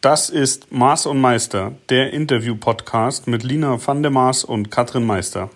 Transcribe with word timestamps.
Das 0.00 0.30
ist 0.30 0.72
Maß 0.72 1.04
und 1.04 1.20
Meister, 1.20 1.72
der 1.90 2.14
Interview-Podcast 2.14 3.26
mit 3.26 3.42
Lina 3.42 3.86
van 3.86 4.00
der 4.00 4.10
Maas 4.10 4.44
und 4.44 4.70
Katrin 4.70 5.04
Meister. 5.04 5.50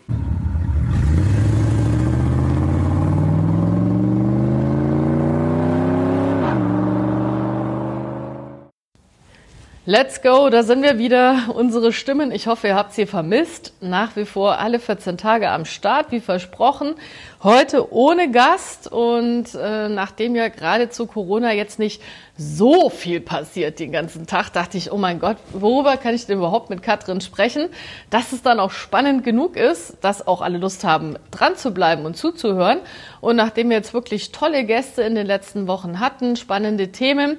Let's 9.86 10.22
go, 10.22 10.48
da 10.48 10.62
sind 10.62 10.82
wir 10.82 10.96
wieder. 10.96 11.50
Unsere 11.54 11.92
Stimmen, 11.92 12.32
ich 12.32 12.46
hoffe, 12.46 12.68
ihr 12.68 12.74
habt 12.74 12.94
sie 12.94 13.04
vermisst. 13.04 13.74
Nach 13.82 14.16
wie 14.16 14.24
vor 14.24 14.58
alle 14.58 14.80
14 14.80 15.18
Tage 15.18 15.50
am 15.50 15.66
Start, 15.66 16.10
wie 16.10 16.20
versprochen. 16.20 16.94
Heute 17.42 17.92
ohne 17.92 18.30
Gast 18.30 18.90
und 18.90 19.54
äh, 19.54 19.90
nachdem 19.90 20.36
ja 20.36 20.48
gerade 20.48 20.88
zu 20.88 21.06
Corona 21.06 21.52
jetzt 21.52 21.78
nicht 21.78 22.00
so 22.38 22.88
viel 22.88 23.20
passiert 23.20 23.78
den 23.78 23.92
ganzen 23.92 24.26
Tag, 24.26 24.54
dachte 24.54 24.78
ich, 24.78 24.90
oh 24.90 24.96
mein 24.96 25.20
Gott, 25.20 25.36
worüber 25.52 25.98
kann 25.98 26.14
ich 26.14 26.24
denn 26.24 26.38
überhaupt 26.38 26.70
mit 26.70 26.82
Katrin 26.82 27.20
sprechen? 27.20 27.68
Dass 28.08 28.32
es 28.32 28.40
dann 28.40 28.60
auch 28.60 28.70
spannend 28.70 29.22
genug 29.22 29.54
ist, 29.54 29.98
dass 30.00 30.26
auch 30.26 30.40
alle 30.40 30.56
Lust 30.56 30.84
haben, 30.84 31.16
dran 31.30 31.56
zu 31.56 31.74
bleiben 31.74 32.06
und 32.06 32.16
zuzuhören. 32.16 32.78
Und 33.20 33.36
nachdem 33.36 33.68
wir 33.68 33.76
jetzt 33.76 33.92
wirklich 33.92 34.32
tolle 34.32 34.64
Gäste 34.64 35.02
in 35.02 35.14
den 35.14 35.26
letzten 35.26 35.66
Wochen 35.66 36.00
hatten, 36.00 36.36
spannende 36.36 36.90
Themen, 36.90 37.36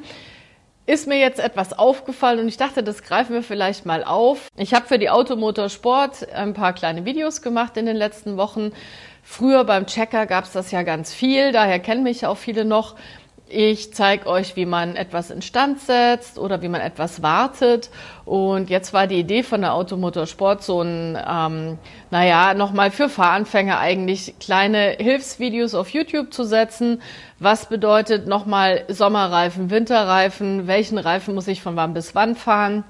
ist 0.86 1.08
mir 1.08 1.18
jetzt 1.18 1.40
etwas 1.40 1.74
aufgefallen 1.74 2.40
und 2.40 2.48
ich 2.48 2.58
dachte, 2.58 2.84
das 2.84 3.02
greifen 3.02 3.34
wir 3.34 3.44
vielleicht 3.44 3.86
mal 3.86 4.04
auf. 4.04 4.50
Ich 4.56 4.74
habe 4.74 4.86
für 4.86 5.00
die 5.00 5.10
Automotorsport 5.10 6.32
ein 6.32 6.54
paar 6.54 6.74
kleine 6.74 7.06
Videos 7.06 7.42
gemacht 7.42 7.76
in 7.78 7.86
den 7.86 7.96
letzten 7.96 8.38
Wochen. 8.38 8.72
Früher 9.24 9.64
beim 9.64 9.88
Checker 9.88 10.28
gab 10.28 10.44
es 10.44 10.52
das 10.52 10.72
ja 10.72 10.84
ganz 10.84 11.12
viel, 11.12 11.52
daher 11.52 11.80
kennen 11.80 12.04
mich 12.04 12.28
auch 12.28 12.38
viele 12.38 12.66
noch. 12.66 12.96
Ich 13.48 13.94
zeige 13.94 14.26
euch, 14.26 14.56
wie 14.56 14.66
man 14.66 14.96
etwas 14.96 15.30
instand 15.30 15.80
setzt 15.80 16.40
oder 16.40 16.64
wie 16.64 16.68
man 16.68 16.82
etwas 16.82 17.22
wartet. 17.22 17.92
Und 18.26 18.72
jetzt 18.72 18.92
war 18.92 19.06
die 19.06 19.20
Idee 19.20 19.44
von 19.44 19.62
der 19.62 19.76
Automotorsport 19.76 20.64
so 20.64 20.82
ein, 20.82 21.16
ähm, 21.16 21.78
naja, 22.10 22.56
nochmal 22.56 22.90
für 22.90 23.08
Fahranfänger 23.08 23.78
eigentlich 23.78 24.34
kleine 24.40 24.96
Hilfsvideos 24.98 25.76
auf 25.76 25.90
YouTube 25.90 26.34
zu 26.34 26.44
setzen. 26.44 27.04
Was 27.38 27.70
bedeutet 27.70 28.26
nochmal 28.26 28.84
Sommerreifen, 28.88 29.70
Winterreifen? 29.70 30.66
Welchen 30.66 30.98
Reifen 30.98 31.36
muss 31.36 31.48
ich 31.48 31.62
von 31.62 31.76
wann 31.76 31.94
bis 31.94 32.16
wann 32.16 32.36
fahren? 32.36 32.84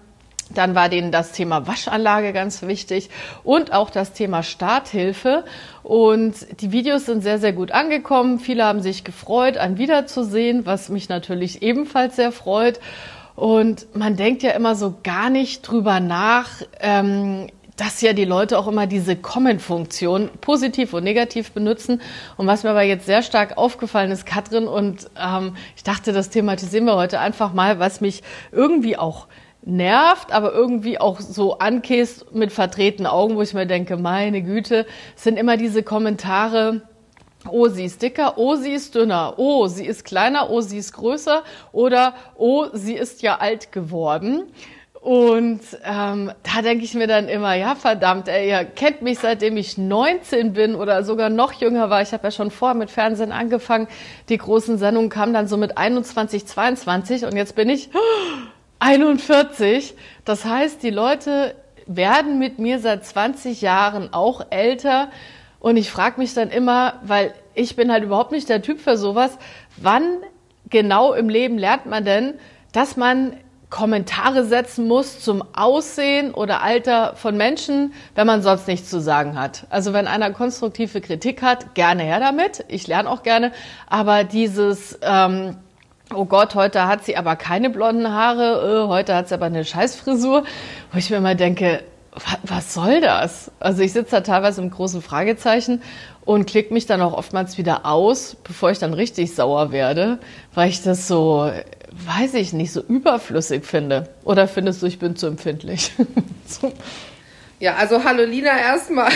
Dann 0.54 0.76
war 0.76 0.90
denen 0.90 1.12
das 1.12 1.32
Thema 1.32 1.66
Waschanlage 1.68 2.32
ganz 2.32 2.62
wichtig 2.62 3.10
und 3.44 3.74
auch 3.74 3.90
das 3.90 4.14
Thema 4.14 4.44
Starthilfe. 4.44 5.44
Und 5.82 6.36
die 6.62 6.72
Videos 6.72 7.06
sind 7.06 7.22
sehr, 7.22 7.40
sehr 7.40 7.54
gut 7.54 7.72
angekommen. 7.72 8.40
Viele 8.40 8.64
haben 8.64 8.82
sich 8.82 9.04
gefreut, 9.04 9.58
ein 9.58 9.78
wiederzusehen, 9.78 10.66
was 10.66 10.90
mich 10.90 11.10
natürlich 11.10 11.64
ebenfalls 11.64 12.16
sehr 12.16 12.32
freut. 12.32 12.80
Und 13.36 13.88
man 13.96 14.16
denkt 14.16 14.44
ja 14.44 14.52
immer 14.52 14.76
so 14.76 14.96
gar 15.04 15.30
nicht 15.30 15.64
drüber 15.64 16.00
nach, 16.00 16.50
ähm, 16.80 17.48
dass 17.76 18.00
ja 18.02 18.14
die 18.14 18.26
Leute 18.26 18.58
auch 18.58 18.68
immer 18.68 18.88
diese 18.88 19.16
Comment-Funktion 19.16 20.30
positiv 20.40 20.94
und 20.94 21.04
negativ 21.04 21.52
benutzen. 21.52 22.02
Und 22.38 22.48
was 22.48 22.64
mir 22.64 22.70
aber 22.70 22.84
jetzt 22.84 23.06
sehr 23.06 23.22
stark 23.22 23.58
aufgefallen 23.58 24.12
ist, 24.12 24.26
Katrin, 24.26 24.68
und 24.68 25.10
ähm, 25.20 25.56
ich 25.76 25.84
dachte, 25.84 26.14
das 26.14 26.30
thematisieren 26.30 26.86
wir 26.86 26.96
heute 26.96 27.20
einfach 27.20 27.54
mal, 27.54 27.80
was 27.80 28.00
mich 28.00 28.24
irgendwie 28.52 28.98
auch 28.98 29.28
nervt, 29.66 30.32
aber 30.32 30.54
irgendwie 30.54 31.00
auch 31.00 31.20
so 31.20 31.58
ankäst 31.58 32.34
mit 32.34 32.52
verdrehten 32.52 33.06
Augen, 33.08 33.36
wo 33.36 33.42
ich 33.42 33.54
mir 33.54 33.66
denke, 33.66 33.98
meine 33.98 34.42
Güte, 34.42 34.86
sind 35.16 35.38
immer 35.38 35.58
diese 35.58 35.84
Kommentare, 35.84 36.82
oh, 37.50 37.68
sie 37.68 37.86
ist 37.86 38.02
dicker, 38.02 38.38
oh, 38.38 38.56
sie 38.56 38.74
ist 38.74 38.96
dünner, 38.96 39.34
oh, 39.38 39.68
sie 39.68 39.86
ist 39.86 40.06
kleiner, 40.06 40.50
oh, 40.50 40.62
sie 40.62 40.78
ist 40.78 40.94
größer 40.94 41.44
oder 41.72 42.14
oh, 42.36 42.68
sie 42.74 42.94
ist 42.94 43.22
ja 43.22 43.38
alt 43.40 43.72
geworden. 43.72 44.44
Und 45.02 45.62
ähm, 45.84 46.32
da 46.42 46.64
denke 46.64 46.84
ich 46.84 46.96
mir 46.96 47.06
dann 47.06 47.28
immer, 47.28 47.54
ja 47.54 47.76
verdammt, 47.76 48.28
ey, 48.28 48.50
ihr 48.50 48.66
kennt 48.66 49.04
mich 49.04 49.20
seitdem 49.20 49.56
ich 49.56 49.78
19 49.78 50.54
bin 50.54 50.74
oder 50.74 51.04
sogar 51.04 51.30
noch 51.30 51.54
jünger 51.54 51.92
war. 51.92 52.02
Ich 52.02 52.12
habe 52.12 52.24
ja 52.24 52.32
schon 52.32 52.50
vorher 52.50 52.76
mit 52.76 52.90
Fernsehen 52.90 53.32
angefangen. 53.32 53.88
Die 54.30 54.38
großen 54.40 54.80
Sendungen 54.80 55.12
kamen 55.12 55.32
dann 55.32 55.48
so 55.48 55.58
mit 55.58 55.78
21, 55.78 56.48
22 56.48 57.26
und 57.26 57.36
jetzt 57.36 57.56
bin 57.56 57.70
ich 57.70 57.92
41. 58.80 59.96
Das 60.26 60.46
heißt, 60.46 60.84
die 60.84 60.90
Leute 60.90 61.56
werden 61.86 62.40
mit 62.40 62.60
mir 62.60 62.80
seit 62.80 63.06
20 63.06 63.62
Jahren 63.62 64.14
auch 64.14 64.48
älter. 64.50 65.10
Und 65.60 65.78
ich 65.78 65.90
frage 65.90 66.20
mich 66.20 66.34
dann 66.34 66.50
immer, 66.50 67.00
weil 67.04 67.34
ich 67.54 67.76
bin 67.76 67.92
halt 67.92 68.04
überhaupt 68.04 68.32
nicht 68.32 68.50
der 68.50 68.62
Typ 68.62 68.80
für 68.80 68.98
sowas, 68.98 69.38
wann 69.78 70.04
genau 70.70 71.14
im 71.14 71.30
Leben 71.30 71.58
lernt 71.58 71.86
man 71.86 72.06
denn, 72.06 72.36
dass 72.72 72.98
man 72.98 73.38
Kommentare 73.70 74.46
setzen 74.46 74.88
muss 74.88 75.20
zum 75.20 75.44
Aussehen 75.54 76.34
oder 76.34 76.62
Alter 76.62 77.16
von 77.16 77.36
Menschen, 77.36 77.94
wenn 78.14 78.28
man 78.28 78.42
sonst 78.42 78.68
nichts 78.68 78.90
zu 78.90 79.02
sagen 79.02 79.40
hat. 79.40 79.66
Also 79.70 79.92
wenn 79.92 80.08
einer 80.08 80.32
konstruktive 80.32 81.02
Kritik 81.02 81.42
hat, 81.42 81.76
gerne 81.76 82.04
her 82.04 82.20
damit. 82.20 82.64
Ich 82.68 82.88
lerne 82.88 83.10
auch 83.10 83.24
gerne. 83.24 83.52
Aber 83.88 84.24
dieses 84.24 84.98
ähm, 85.02 85.58
oh 86.14 86.26
Gott, 86.26 86.56
heute 86.56 86.88
hat 86.88 87.06
sie 87.06 87.18
aber 87.18 87.36
keine 87.36 87.70
blonden 87.70 88.12
Haare, 88.12 88.84
äh, 88.86 88.88
heute 88.88 89.16
hat 89.16 89.30
sie 89.30 89.34
aber 89.34 89.46
eine 89.46 89.66
Scheißfrisur, 89.66 90.44
wo 90.92 90.98
ich 90.98 91.10
mir 91.10 91.18
immer 91.18 91.36
denke, 91.36 91.84
was 92.44 92.74
soll 92.74 93.02
das? 93.02 93.52
Also 93.60 93.82
ich 93.82 93.92
sitze 93.92 94.12
da 94.12 94.22
teilweise 94.22 94.62
im 94.62 94.70
großen 94.70 95.02
Fragezeichen 95.02 95.82
und 96.24 96.46
klicke 96.46 96.74
mich 96.74 96.86
dann 96.86 97.02
auch 97.02 97.14
oftmals 97.14 97.58
wieder 97.58 97.86
aus, 97.86 98.38
bevor 98.44 98.72
ich 98.72 98.80
dann 98.80 98.94
richtig 98.94 99.36
sauer 99.36 99.72
werde, 99.72 100.20
weil 100.54 100.70
ich 100.70 100.82
das 100.82 101.08
so, 101.08 101.52
weiß 101.92 102.36
ich 102.36 102.54
nicht, 102.54 102.72
so 102.72 102.82
überflüssig 102.82 103.66
finde. 103.66 104.10
Oder 104.24 104.48
findest 104.48 104.82
du, 104.82 104.86
ich 104.86 105.00
bin 105.00 105.16
zu 105.16 105.28
empfindlich? 105.28 105.92
so. 106.48 106.72
Ja, 107.60 107.76
also 107.76 108.04
hallo 108.04 108.24
Lina 108.24 108.58
erstmal. 108.58 109.12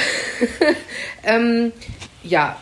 ähm, 1.23 1.71
ja, 2.23 2.57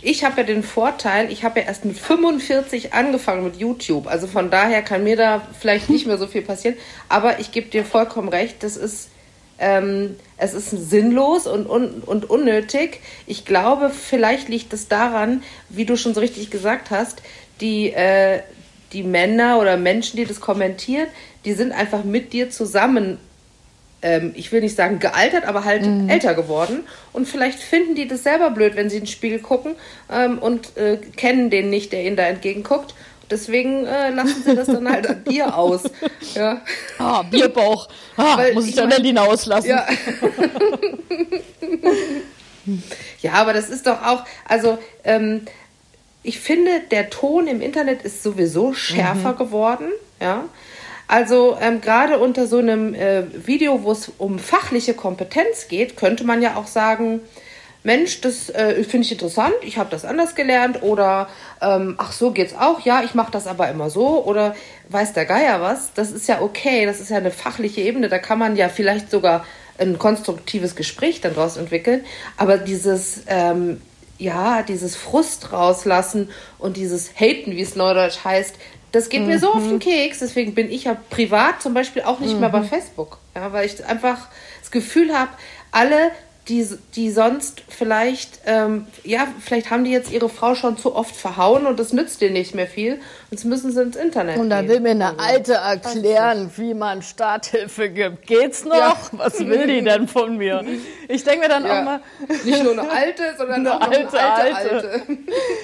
ich 0.00 0.24
habe 0.24 0.38
ja 0.38 0.46
den 0.46 0.62
Vorteil, 0.62 1.30
ich 1.32 1.42
habe 1.42 1.60
ja 1.60 1.66
erst 1.66 1.84
mit 1.84 1.98
45 1.98 2.94
angefangen 2.94 3.44
mit 3.44 3.56
YouTube. 3.56 4.06
Also 4.06 4.26
von 4.26 4.50
daher 4.50 4.82
kann 4.82 5.04
mir 5.04 5.16
da 5.16 5.46
vielleicht 5.58 5.90
nicht 5.90 6.06
mehr 6.06 6.18
so 6.18 6.26
viel 6.26 6.42
passieren. 6.42 6.76
Aber 7.08 7.40
ich 7.40 7.50
gebe 7.50 7.68
dir 7.68 7.84
vollkommen 7.84 8.28
recht, 8.28 8.62
das 8.62 8.76
ist, 8.76 9.10
ähm, 9.58 10.16
es 10.36 10.54
ist 10.54 10.70
sinnlos 10.70 11.46
und, 11.46 11.66
und, 11.66 12.06
und 12.06 12.30
unnötig. 12.30 13.00
Ich 13.26 13.44
glaube, 13.44 13.90
vielleicht 13.90 14.48
liegt 14.48 14.72
es 14.72 14.86
daran, 14.86 15.42
wie 15.68 15.84
du 15.84 15.96
schon 15.96 16.14
so 16.14 16.20
richtig 16.20 16.50
gesagt 16.50 16.90
hast, 16.90 17.22
die, 17.60 17.92
äh, 17.92 18.42
die 18.92 19.02
Männer 19.02 19.58
oder 19.58 19.76
Menschen, 19.76 20.16
die 20.16 20.24
das 20.24 20.40
kommentieren, 20.40 21.08
die 21.44 21.54
sind 21.54 21.72
einfach 21.72 22.04
mit 22.04 22.32
dir 22.32 22.50
zusammen 22.50 23.18
ähm, 24.02 24.32
ich 24.34 24.52
will 24.52 24.60
nicht 24.60 24.76
sagen 24.76 24.98
gealtert, 24.98 25.44
aber 25.44 25.64
halt 25.64 25.84
mhm. 25.84 26.08
älter 26.08 26.34
geworden. 26.34 26.86
Und 27.12 27.26
vielleicht 27.26 27.58
finden 27.58 27.94
die 27.94 28.06
das 28.06 28.22
selber 28.22 28.50
blöd, 28.50 28.76
wenn 28.76 28.90
sie 28.90 28.96
in 28.96 29.02
den 29.02 29.08
Spiegel 29.08 29.40
gucken 29.40 29.74
ähm, 30.10 30.38
und 30.38 30.76
äh, 30.76 30.98
kennen 31.16 31.50
den 31.50 31.70
nicht, 31.70 31.92
der 31.92 32.04
ihnen 32.04 32.16
da 32.16 32.24
entgegenguckt. 32.24 32.94
Deswegen 33.30 33.84
äh, 33.86 34.10
lassen 34.10 34.42
sie 34.44 34.56
das 34.56 34.66
dann 34.66 34.90
halt 34.90 35.06
an 35.06 35.22
Bier 35.24 35.56
aus. 35.56 35.82
Ja. 36.34 36.60
Ah, 36.98 37.22
Bierbauch. 37.22 37.88
Ah, 38.16 38.38
muss 38.54 38.64
ich, 38.64 38.70
ich 38.70 38.76
dann 38.76 38.90
mein, 38.90 39.18
auslassen. 39.18 39.70
Ja. 39.70 39.86
ja, 43.22 43.32
aber 43.32 43.54
das 43.54 43.70
ist 43.70 43.86
doch 43.86 44.02
auch, 44.04 44.24
also 44.46 44.78
ähm, 45.04 45.46
ich 46.22 46.38
finde, 46.38 46.80
der 46.90 47.10
Ton 47.10 47.46
im 47.46 47.60
Internet 47.60 48.02
ist 48.02 48.22
sowieso 48.22 48.72
schärfer 48.72 49.32
mhm. 49.32 49.38
geworden. 49.38 49.86
Ja. 50.20 50.44
Also 51.08 51.56
ähm, 51.58 51.80
gerade 51.80 52.18
unter 52.18 52.46
so 52.46 52.58
einem 52.58 52.94
äh, 52.94 53.24
Video, 53.46 53.82
wo 53.82 53.92
es 53.92 54.12
um 54.18 54.38
fachliche 54.38 54.92
Kompetenz 54.92 55.66
geht, 55.68 55.96
könnte 55.96 56.24
man 56.24 56.42
ja 56.42 56.56
auch 56.56 56.66
sagen, 56.66 57.20
Mensch, 57.82 58.20
das 58.20 58.50
äh, 58.50 58.84
finde 58.84 59.06
ich 59.06 59.12
interessant, 59.12 59.54
ich 59.62 59.78
habe 59.78 59.88
das 59.88 60.04
anders 60.04 60.34
gelernt 60.34 60.82
oder 60.82 61.28
ähm, 61.62 61.94
ach 61.96 62.12
so 62.12 62.32
geht's 62.32 62.54
auch, 62.54 62.80
ja, 62.80 63.02
ich 63.02 63.14
mache 63.14 63.30
das 63.32 63.46
aber 63.46 63.70
immer 63.70 63.88
so 63.88 64.22
oder 64.24 64.54
weiß 64.90 65.14
der 65.14 65.24
Geier 65.24 65.62
was, 65.62 65.94
das 65.94 66.10
ist 66.10 66.28
ja 66.28 66.42
okay, 66.42 66.84
das 66.84 67.00
ist 67.00 67.08
ja 67.08 67.16
eine 67.16 67.30
fachliche 67.30 67.80
Ebene, 67.80 68.08
da 68.08 68.18
kann 68.18 68.38
man 68.38 68.56
ja 68.56 68.68
vielleicht 68.68 69.10
sogar 69.10 69.46
ein 69.78 69.98
konstruktives 69.98 70.76
Gespräch 70.76 71.22
dann 71.22 71.34
daraus 71.34 71.56
entwickeln, 71.56 72.04
aber 72.36 72.58
dieses 72.58 73.22
ähm, 73.28 73.80
ja, 74.18 74.62
dieses 74.62 74.96
Frust 74.96 75.52
rauslassen 75.52 76.30
und 76.58 76.76
dieses 76.76 77.12
Haten, 77.18 77.52
wie 77.52 77.62
es 77.62 77.76
neudeutsch 77.76 78.24
heißt, 78.24 78.56
das 78.92 79.08
geht 79.08 79.22
mhm. 79.22 79.26
mir 79.28 79.38
so 79.38 79.52
auf 79.52 79.62
den 79.62 79.74
mhm. 79.74 79.78
Keks, 79.80 80.20
deswegen 80.20 80.54
bin 80.54 80.70
ich 80.70 80.84
ja 80.84 80.96
privat 81.10 81.62
zum 81.62 81.74
Beispiel 81.74 82.02
auch 82.02 82.20
nicht 82.20 82.34
mhm. 82.34 82.40
mehr 82.40 82.48
bei 82.48 82.60
mhm. 82.60 82.68
Facebook. 82.68 83.18
Ja, 83.34 83.52
weil 83.52 83.66
ich 83.66 83.84
einfach 83.84 84.28
das 84.60 84.70
Gefühl 84.70 85.16
habe, 85.16 85.30
alle, 85.70 86.10
die, 86.48 86.66
die 86.94 87.10
sonst 87.10 87.62
vielleicht, 87.68 88.40
ähm, 88.46 88.86
ja, 89.04 89.28
vielleicht 89.40 89.70
haben 89.70 89.84
die 89.84 89.90
jetzt 89.90 90.10
ihre 90.10 90.28
Frau 90.28 90.54
schon 90.54 90.78
zu 90.78 90.94
oft 90.94 91.14
verhauen 91.14 91.66
und 91.66 91.78
das 91.78 91.92
nützt 91.92 92.20
dir 92.20 92.30
nicht 92.30 92.54
mehr 92.54 92.66
viel. 92.66 93.00
Jetzt 93.30 93.44
müssen 93.44 93.70
sie 93.72 93.82
ins 93.82 93.94
Internet. 93.94 94.38
Und 94.38 94.48
da 94.48 94.66
will 94.66 94.80
mir 94.80 94.92
eine 94.92 95.18
Alte 95.18 95.52
erklären, 95.54 96.50
wie 96.56 96.72
man 96.72 97.02
Starthilfe 97.02 97.90
gibt. 97.90 98.26
Geht's 98.26 98.64
noch? 98.64 98.74
Ja. 98.74 98.96
Was 99.12 99.38
will 99.40 99.66
die 99.66 99.84
denn 99.84 100.08
von 100.08 100.38
mir? 100.38 100.64
Ich 101.08 101.24
denke 101.24 101.40
mir 101.40 101.48
dann 101.50 101.66
ja. 101.66 101.78
auch 101.78 101.84
mal. 101.84 102.00
Nicht 102.44 102.62
nur 102.62 102.72
eine 102.72 102.90
alte, 102.90 103.22
sondern 103.36 103.66
eine 103.66 103.76
auch 103.76 103.80
alte, 103.82 104.18
eine 104.18 104.32
alte, 104.32 104.56
alte. 104.56 104.90
alte. 104.90 105.18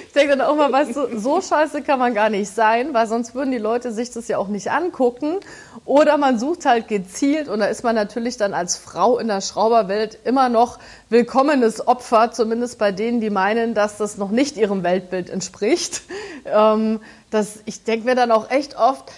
Ich 0.05 0.13
denke 0.13 0.37
dann 0.37 0.41
auch 0.41 0.55
mal, 0.55 0.71
weißt 0.71 0.95
du, 0.95 1.19
so 1.19 1.41
scheiße 1.41 1.81
kann 1.81 1.97
man 1.97 2.13
gar 2.13 2.29
nicht 2.29 2.53
sein, 2.53 2.93
weil 2.93 3.07
sonst 3.07 3.33
würden 3.33 3.49
die 3.51 3.57
Leute 3.57 3.91
sich 3.91 4.11
das 4.11 4.27
ja 4.27 4.37
auch 4.37 4.47
nicht 4.47 4.69
angucken. 4.69 5.39
Oder 5.85 6.17
man 6.17 6.37
sucht 6.37 6.65
halt 6.65 6.87
gezielt 6.87 7.47
und 7.47 7.59
da 7.59 7.65
ist 7.65 7.83
man 7.83 7.95
natürlich 7.95 8.37
dann 8.37 8.53
als 8.53 8.77
Frau 8.77 9.17
in 9.17 9.27
der 9.27 9.41
Schrauberwelt 9.41 10.19
immer 10.23 10.49
noch 10.49 10.79
willkommenes 11.09 11.87
Opfer, 11.87 12.31
zumindest 12.31 12.77
bei 12.77 12.91
denen, 12.91 13.21
die 13.21 13.29
meinen, 13.29 13.73
dass 13.73 13.97
das 13.97 14.17
noch 14.17 14.31
nicht 14.31 14.57
ihrem 14.57 14.83
Weltbild 14.83 15.29
entspricht. 15.29 16.03
Ähm, 16.45 17.01
das, 17.29 17.59
ich 17.65 17.83
denke 17.83 18.05
mir 18.05 18.15
dann 18.15 18.31
auch 18.31 18.49
echt 18.49 18.77
oft, 18.77 19.11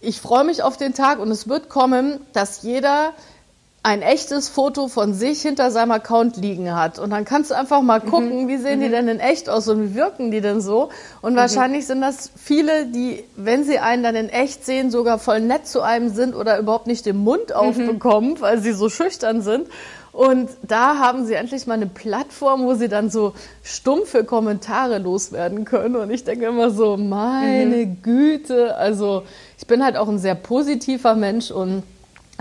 ich 0.00 0.20
freue 0.20 0.44
mich 0.44 0.62
auf 0.62 0.76
den 0.76 0.94
Tag 0.94 1.18
und 1.18 1.30
es 1.30 1.48
wird 1.48 1.68
kommen, 1.68 2.20
dass 2.32 2.62
jeder 2.62 3.14
ein 3.86 4.02
echtes 4.02 4.48
Foto 4.48 4.88
von 4.88 5.14
sich 5.14 5.42
hinter 5.42 5.70
seinem 5.70 5.92
Account 5.92 6.36
liegen 6.36 6.74
hat. 6.74 6.98
Und 6.98 7.10
dann 7.10 7.24
kannst 7.24 7.52
du 7.52 7.54
einfach 7.54 7.82
mal 7.82 8.00
mhm. 8.00 8.10
gucken, 8.10 8.42
mhm. 8.42 8.48
wie 8.48 8.56
sehen 8.56 8.80
die 8.80 8.88
mhm. 8.88 8.90
denn 8.90 9.06
in 9.06 9.20
echt 9.20 9.48
aus 9.48 9.68
und 9.68 9.80
wie 9.80 9.94
wirken 9.94 10.32
die 10.32 10.40
denn 10.40 10.60
so. 10.60 10.88
Und 11.22 11.34
mhm. 11.34 11.36
wahrscheinlich 11.36 11.86
sind 11.86 12.00
das 12.00 12.32
viele, 12.34 12.86
die, 12.86 13.22
wenn 13.36 13.62
sie 13.62 13.78
einen 13.78 14.02
dann 14.02 14.16
in 14.16 14.28
echt 14.28 14.66
sehen, 14.66 14.90
sogar 14.90 15.20
voll 15.20 15.38
nett 15.38 15.68
zu 15.68 15.82
einem 15.82 16.08
sind 16.08 16.34
oder 16.34 16.58
überhaupt 16.58 16.88
nicht 16.88 17.06
den 17.06 17.18
Mund 17.18 17.50
mhm. 17.50 17.54
aufbekommen, 17.54 18.40
weil 18.40 18.58
sie 18.58 18.72
so 18.72 18.88
schüchtern 18.88 19.40
sind. 19.40 19.68
Und 20.10 20.50
da 20.62 20.98
haben 20.98 21.24
sie 21.24 21.34
endlich 21.34 21.68
mal 21.68 21.74
eine 21.74 21.86
Plattform, 21.86 22.64
wo 22.64 22.74
sie 22.74 22.88
dann 22.88 23.08
so 23.08 23.34
stumpfe 23.62 24.24
Kommentare 24.24 24.98
loswerden 24.98 25.64
können. 25.64 25.94
Und 25.94 26.10
ich 26.10 26.24
denke 26.24 26.46
immer 26.46 26.70
so, 26.70 26.96
meine 26.96 27.86
mhm. 27.86 28.02
Güte. 28.02 28.74
Also 28.74 29.22
ich 29.56 29.68
bin 29.68 29.84
halt 29.84 29.96
auch 29.96 30.08
ein 30.08 30.18
sehr 30.18 30.34
positiver 30.34 31.14
Mensch 31.14 31.52
und 31.52 31.84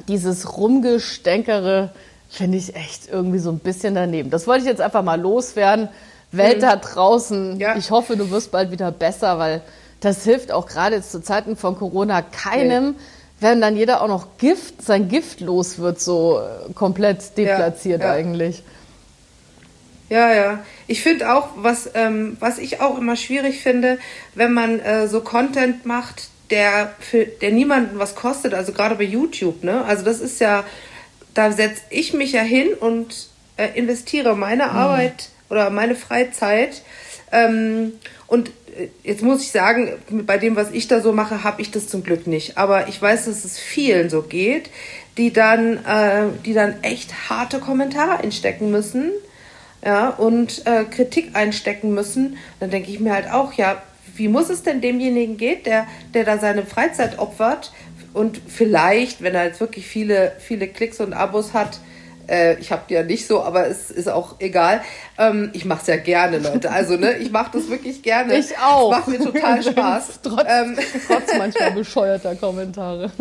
dieses 0.08 0.58
Rumgestänkere 0.58 1.92
finde 2.30 2.58
ich 2.58 2.76
echt 2.76 3.10
irgendwie 3.10 3.40
so 3.40 3.52
ein 3.52 3.60
bisschen 3.60 3.96
daneben. 3.96 4.30
Das 4.30 4.48
wollte 4.48 4.64
ich 4.64 4.70
jetzt 4.70 4.82
einfach 4.82 5.04
mal 5.04 5.20
loswerden. 5.20 5.90
Welt 6.32 6.58
mhm. 6.58 6.62
da 6.62 6.76
draußen, 6.76 7.60
ja. 7.60 7.78
ich 7.78 7.92
hoffe, 7.92 8.18
du 8.18 8.30
wirst 8.30 8.52
bald 8.52 8.72
wieder 8.72 8.92
besser, 8.92 9.40
weil 9.40 9.62
das 10.02 10.24
hilft 10.24 10.52
auch 10.52 10.68
gerade 10.68 11.02
zu 11.02 11.22
Zeiten 11.22 11.56
von 11.56 11.78
Corona 11.78 12.22
keinem. 12.22 12.92
Nee 12.92 12.96
wenn 13.40 13.62
dann 13.62 13.76
jeder 13.76 14.02
auch 14.02 14.08
noch 14.08 14.38
Gift, 14.38 14.82
sein 14.82 15.10
Gift 15.10 15.42
los 15.42 15.80
wird, 15.80 16.00
so 16.00 16.40
äh, 16.40 16.74
komplett 16.74 17.38
deplatziert 17.38 18.02
ja, 18.02 18.08
ja. 18.08 18.14
eigentlich. 18.14 18.64
Ja, 20.10 20.34
ja. 20.34 20.64
Ich 20.88 21.02
finde 21.02 21.34
auch, 21.34 21.50
was, 21.58 21.90
ähm, 21.96 22.38
was 22.40 22.60
ich 22.60 22.80
auch 22.80 22.98
immer 22.98 23.16
schwierig 23.16 23.62
finde, 23.62 23.98
wenn 24.36 24.54
man 24.54 24.80
äh, 24.80 25.08
so 25.08 25.22
Content 25.22 25.86
macht, 25.86 26.30
der 26.50 26.94
für 27.00 27.26
der 27.26 27.52
niemanden 27.52 28.00
was 28.00 28.16
kostet, 28.16 28.54
also 28.54 28.72
gerade 28.72 28.96
bei 28.96 29.04
YouTube, 29.04 29.64
ne? 29.64 29.84
Also 29.86 30.04
das 30.04 30.20
ist 30.20 30.40
ja, 30.40 30.64
da 31.34 31.52
setze 31.52 31.82
ich 31.90 32.14
mich 32.14 32.32
ja 32.32 32.42
hin 32.42 32.74
und 32.80 33.28
äh, 33.58 33.70
investiere 33.76 34.36
meine 34.36 34.66
mhm. 34.66 34.70
Arbeit 34.70 35.30
oder 35.50 35.70
meine 35.70 35.96
Freizeit. 35.96 36.82
Ähm, 37.32 37.94
und 38.28 38.52
jetzt 39.04 39.22
muss 39.22 39.42
ich 39.42 39.52
sagen, 39.52 39.94
bei 40.10 40.38
dem, 40.38 40.56
was 40.56 40.72
ich 40.72 40.88
da 40.88 41.02
so 41.02 41.12
mache, 41.12 41.44
habe 41.44 41.62
ich 41.62 41.72
das 41.72 41.88
zum 41.88 42.04
Glück 42.04 42.28
nicht. 42.28 42.58
Aber 42.58 42.88
ich 42.88 43.02
weiß, 43.02 43.26
dass 43.26 43.46
es 43.46 43.60
vielen 43.60 44.10
so 44.10 44.22
geht, 44.22 44.70
die 45.18 45.32
dann, 45.32 45.78
äh, 45.86 46.28
die 46.46 46.54
dann 46.54 46.84
echt 46.84 47.30
harte 47.30 47.60
Kommentare 47.60 48.20
einstecken 48.20 48.72
müssen, 48.72 49.12
ja, 49.84 50.10
und 50.10 50.66
äh, 50.66 50.84
Kritik 50.84 51.36
einstecken 51.36 51.94
müssen. 51.94 52.38
Dann 52.60 52.72
denke 52.72 52.90
ich 52.90 53.00
mir 53.00 53.14
halt 53.14 53.30
auch, 53.30 53.54
ja, 53.54 53.82
wie 54.16 54.28
muss 54.28 54.50
es 54.50 54.64
denn 54.64 54.82
demjenigen 54.82 55.38
gehen, 55.38 55.64
der, 55.64 55.88
der 56.14 56.24
da 56.24 56.38
seine 56.38 56.66
Freizeit 56.66 57.20
opfert 57.20 57.72
und 58.14 58.40
vielleicht, 58.48 59.22
wenn 59.22 59.36
er 59.36 59.46
jetzt 59.46 59.60
wirklich 59.60 59.86
viele, 59.86 60.32
viele 60.40 60.68
Klicks 60.68 61.00
und 61.02 61.14
Abos 61.14 61.54
hat, 61.54 61.80
äh, 62.28 62.58
ich 62.60 62.72
habe 62.72 62.84
die 62.90 62.94
ja 62.94 63.04
nicht 63.04 63.28
so, 63.28 63.44
aber 63.44 63.68
es 63.68 63.92
ist 63.92 64.08
auch 64.08 64.40
egal. 64.40 64.82
Ähm, 65.18 65.50
ich 65.54 65.66
mache 65.66 65.82
es 65.82 65.88
ja 65.88 65.98
gerne, 65.98 66.40
Leute. 66.40 66.72
Also, 66.72 66.96
ne, 66.98 67.18
ich 67.18 67.32
mache 67.32 67.52
das 67.58 67.70
wirklich 67.70 68.02
gerne. 68.04 68.38
Ich 68.38 68.58
auch. 68.58 68.92
Es 68.92 68.98
macht 68.98 69.08
mir 69.08 69.20
total 69.20 69.64
Spaß. 69.72 70.20
trotz, 70.24 70.44
ähm. 70.48 70.78
trotz 71.08 71.34
manchmal 71.38 71.72
bescheuerter 71.72 72.36
Kommentare. 72.36 73.12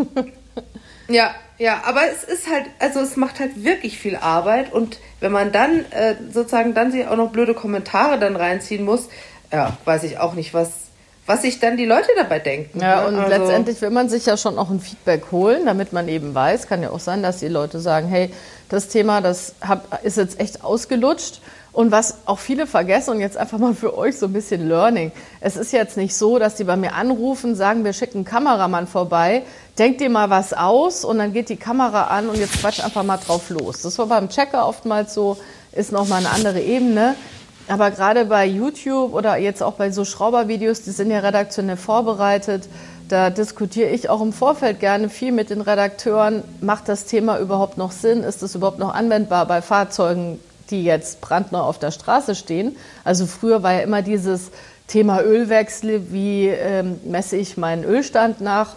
Ja, 1.08 1.34
ja, 1.58 1.82
aber 1.84 2.00
es 2.10 2.24
ist 2.24 2.50
halt, 2.50 2.64
also 2.78 3.00
es 3.00 3.16
macht 3.16 3.38
halt 3.40 3.62
wirklich 3.64 3.98
viel 3.98 4.16
Arbeit 4.16 4.72
und 4.72 4.98
wenn 5.20 5.32
man 5.32 5.52
dann 5.52 5.84
äh, 5.90 6.14
sozusagen 6.32 6.74
dann 6.74 6.92
sich 6.92 7.06
auch 7.06 7.16
noch 7.16 7.30
blöde 7.30 7.54
Kommentare 7.54 8.18
dann 8.18 8.36
reinziehen 8.36 8.84
muss, 8.84 9.08
ja, 9.52 9.76
weiß 9.84 10.04
ich 10.04 10.18
auch 10.18 10.34
nicht, 10.34 10.54
was 10.54 10.83
was 11.26 11.42
sich 11.42 11.58
dann 11.58 11.76
die 11.76 11.86
Leute 11.86 12.08
dabei 12.16 12.38
denken. 12.38 12.80
Ja, 12.80 13.02
ne? 13.02 13.08
und 13.08 13.16
also 13.16 13.30
letztendlich 13.30 13.80
will 13.80 13.90
man 13.90 14.08
sich 14.08 14.26
ja 14.26 14.36
schon 14.36 14.58
auch 14.58 14.70
ein 14.70 14.80
Feedback 14.80 15.32
holen, 15.32 15.64
damit 15.64 15.92
man 15.92 16.08
eben 16.08 16.34
weiß, 16.34 16.66
kann 16.66 16.82
ja 16.82 16.90
auch 16.90 17.00
sein, 17.00 17.22
dass 17.22 17.38
die 17.38 17.48
Leute 17.48 17.80
sagen, 17.80 18.08
hey, 18.08 18.30
das 18.68 18.88
Thema, 18.88 19.20
das 19.20 19.54
hab, 19.60 20.04
ist 20.04 20.16
jetzt 20.16 20.38
echt 20.40 20.62
ausgelutscht. 20.62 21.40
Und 21.72 21.90
was 21.90 22.18
auch 22.26 22.38
viele 22.38 22.68
vergessen, 22.68 23.10
und 23.10 23.20
jetzt 23.20 23.36
einfach 23.36 23.58
mal 23.58 23.74
für 23.74 23.98
euch 23.98 24.16
so 24.16 24.26
ein 24.26 24.32
bisschen 24.32 24.68
Learning. 24.68 25.10
Es 25.40 25.56
ist 25.56 25.72
jetzt 25.72 25.96
nicht 25.96 26.14
so, 26.14 26.38
dass 26.38 26.54
die 26.54 26.62
bei 26.62 26.76
mir 26.76 26.94
anrufen, 26.94 27.56
sagen, 27.56 27.84
wir 27.84 27.92
schicken 27.92 28.18
einen 28.18 28.24
Kameramann 28.24 28.86
vorbei, 28.86 29.42
denkt 29.76 30.00
dir 30.00 30.08
mal 30.08 30.30
was 30.30 30.52
aus 30.52 31.04
und 31.04 31.18
dann 31.18 31.32
geht 31.32 31.48
die 31.48 31.56
Kamera 31.56 32.04
an 32.04 32.28
und 32.28 32.38
jetzt 32.38 32.60
quatsch 32.60 32.78
einfach 32.84 33.02
mal 33.02 33.16
drauf 33.16 33.50
los. 33.50 33.82
Das 33.82 33.98
war 33.98 34.06
beim 34.06 34.28
Checker 34.28 34.68
oftmals 34.68 35.14
so, 35.14 35.36
ist 35.72 35.90
nochmal 35.90 36.20
eine 36.20 36.30
andere 36.30 36.60
Ebene. 36.60 37.16
Aber 37.66 37.90
gerade 37.90 38.26
bei 38.26 38.46
YouTube 38.46 39.14
oder 39.14 39.36
jetzt 39.36 39.62
auch 39.62 39.74
bei 39.74 39.90
so 39.90 40.04
Schraubervideos, 40.04 40.82
die 40.82 40.90
sind 40.90 41.10
ja 41.10 41.20
redaktionell 41.20 41.76
vorbereitet. 41.76 42.68
Da 43.08 43.30
diskutiere 43.30 43.90
ich 43.90 44.08
auch 44.08 44.20
im 44.20 44.32
Vorfeld 44.32 44.80
gerne 44.80 45.08
viel 45.08 45.32
mit 45.32 45.50
den 45.50 45.60
Redakteuren. 45.60 46.42
Macht 46.60 46.88
das 46.88 47.04
Thema 47.06 47.38
überhaupt 47.38 47.78
noch 47.78 47.92
Sinn? 47.92 48.22
Ist 48.22 48.42
es 48.42 48.54
überhaupt 48.54 48.78
noch 48.78 48.94
anwendbar 48.94 49.46
bei 49.46 49.62
Fahrzeugen, 49.62 50.40
die 50.70 50.84
jetzt 50.84 51.20
brandneu 51.20 51.60
auf 51.60 51.78
der 51.78 51.90
Straße 51.90 52.34
stehen? 52.34 52.76
Also 53.02 53.26
früher 53.26 53.62
war 53.62 53.74
ja 53.74 53.80
immer 53.80 54.02
dieses 54.02 54.50
Thema 54.86 55.22
Ölwechsel, 55.22 56.12
wie 56.12 56.48
ähm, 56.48 57.00
messe 57.04 57.36
ich 57.36 57.56
meinen 57.56 57.84
Ölstand 57.84 58.40
nach? 58.40 58.76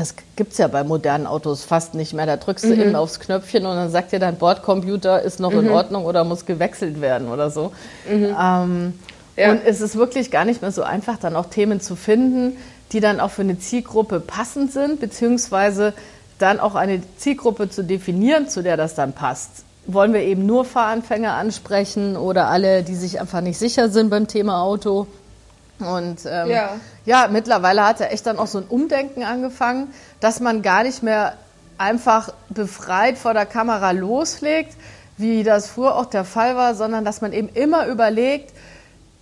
Das 0.00 0.14
gibt 0.34 0.52
es 0.52 0.58
ja 0.58 0.66
bei 0.66 0.82
modernen 0.82 1.26
Autos 1.26 1.62
fast 1.62 1.92
nicht 1.92 2.14
mehr. 2.14 2.24
Da 2.24 2.38
drückst 2.38 2.64
du 2.64 2.68
mhm. 2.68 2.80
innen 2.80 2.96
aufs 2.96 3.20
Knöpfchen 3.20 3.66
und 3.66 3.76
dann 3.76 3.90
sagt 3.90 4.12
dir 4.12 4.18
dein 4.18 4.36
Bordcomputer, 4.36 5.20
ist 5.20 5.40
noch 5.40 5.52
mhm. 5.52 5.60
in 5.60 5.68
Ordnung 5.68 6.06
oder 6.06 6.24
muss 6.24 6.46
gewechselt 6.46 7.02
werden 7.02 7.28
oder 7.28 7.50
so. 7.50 7.72
Mhm. 8.10 8.34
Ähm, 8.40 8.94
ja. 9.36 9.50
Und 9.50 9.60
es 9.66 9.82
ist 9.82 9.96
wirklich 9.96 10.30
gar 10.30 10.46
nicht 10.46 10.62
mehr 10.62 10.72
so 10.72 10.82
einfach, 10.82 11.18
dann 11.18 11.36
auch 11.36 11.46
Themen 11.50 11.82
zu 11.82 11.96
finden, 11.96 12.56
die 12.92 13.00
dann 13.00 13.20
auch 13.20 13.30
für 13.30 13.42
eine 13.42 13.58
Zielgruppe 13.58 14.20
passend 14.20 14.72
sind, 14.72 15.00
beziehungsweise 15.00 15.92
dann 16.38 16.60
auch 16.60 16.76
eine 16.76 17.02
Zielgruppe 17.18 17.68
zu 17.68 17.84
definieren, 17.84 18.48
zu 18.48 18.62
der 18.62 18.78
das 18.78 18.94
dann 18.94 19.12
passt. 19.12 19.64
Wollen 19.86 20.14
wir 20.14 20.22
eben 20.22 20.46
nur 20.46 20.64
Fahranfänger 20.64 21.34
ansprechen 21.34 22.16
oder 22.16 22.48
alle, 22.48 22.84
die 22.84 22.94
sich 22.94 23.20
einfach 23.20 23.42
nicht 23.42 23.58
sicher 23.58 23.90
sind 23.90 24.08
beim 24.08 24.28
Thema 24.28 24.62
Auto? 24.62 25.06
Und 25.80 26.20
ähm, 26.26 26.50
ja. 26.50 26.70
ja, 27.04 27.28
mittlerweile 27.30 27.86
hat 27.86 28.00
er 28.00 28.12
echt 28.12 28.26
dann 28.26 28.38
auch 28.38 28.46
so 28.46 28.58
ein 28.58 28.64
Umdenken 28.64 29.22
angefangen, 29.22 29.92
dass 30.20 30.40
man 30.40 30.62
gar 30.62 30.82
nicht 30.82 31.02
mehr 31.02 31.34
einfach 31.78 32.32
befreit 32.50 33.16
vor 33.16 33.32
der 33.32 33.46
Kamera 33.46 33.92
loslegt, 33.92 34.76
wie 35.16 35.42
das 35.42 35.68
früher 35.68 35.96
auch 35.96 36.06
der 36.06 36.24
Fall 36.24 36.56
war, 36.56 36.74
sondern 36.74 37.04
dass 37.04 37.20
man 37.20 37.32
eben 37.32 37.48
immer 37.48 37.86
überlegt, 37.86 38.52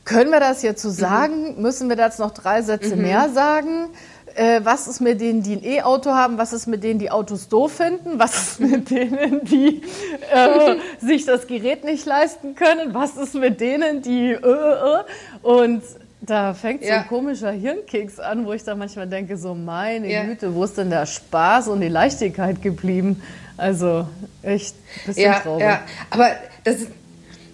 können 0.04 0.30
wir 0.30 0.40
das 0.40 0.62
jetzt 0.62 0.82
so 0.82 0.88
mhm. 0.88 0.92
sagen? 0.92 1.62
Müssen 1.62 1.88
wir 1.88 1.96
da 1.96 2.06
jetzt 2.06 2.18
noch 2.18 2.32
drei 2.32 2.62
Sätze 2.62 2.96
mhm. 2.96 3.02
mehr 3.02 3.28
sagen? 3.28 3.90
Äh, 4.34 4.60
was 4.64 4.88
ist 4.88 5.00
mit 5.00 5.20
denen, 5.20 5.42
die 5.42 5.54
ein 5.56 5.64
E-Auto 5.64 6.12
haben? 6.12 6.38
Was 6.38 6.52
ist 6.52 6.66
mit 6.66 6.82
denen, 6.82 6.98
die 6.98 7.10
Autos 7.10 7.48
doof 7.48 7.72
finden? 7.72 8.18
Was 8.18 8.36
ist 8.36 8.60
mit 8.60 8.90
denen, 8.90 9.44
die 9.44 9.82
äh, 10.32 10.76
sich 11.00 11.26
das 11.26 11.46
Gerät 11.46 11.84
nicht 11.84 12.06
leisten 12.06 12.54
können? 12.54 12.94
Was 12.94 13.16
ist 13.16 13.34
mit 13.34 13.60
denen, 13.60 14.02
die... 14.02 14.32
Äh, 14.32 14.38
äh? 14.38 15.04
Und 15.42 15.82
da 16.28 16.54
fängt 16.54 16.84
so 16.84 16.90
ein 16.90 17.06
komischer 17.06 17.50
Hirnkeks 17.50 18.20
an, 18.20 18.46
wo 18.46 18.52
ich 18.52 18.64
da 18.64 18.74
manchmal 18.74 19.06
denke, 19.06 19.36
so 19.36 19.54
meine 19.54 20.10
ja. 20.10 20.24
Güte, 20.24 20.54
wo 20.54 20.64
ist 20.64 20.76
denn 20.76 20.90
der 20.90 21.06
Spaß 21.06 21.68
und 21.68 21.80
die 21.80 21.88
Leichtigkeit 21.88 22.62
geblieben? 22.62 23.22
Also 23.56 24.06
echt 24.42 24.74
ein 24.76 25.06
bisschen 25.06 25.24
ja, 25.24 25.40
traurig. 25.40 25.62
Ja, 25.62 25.80
aber 26.10 26.30
das, 26.64 26.86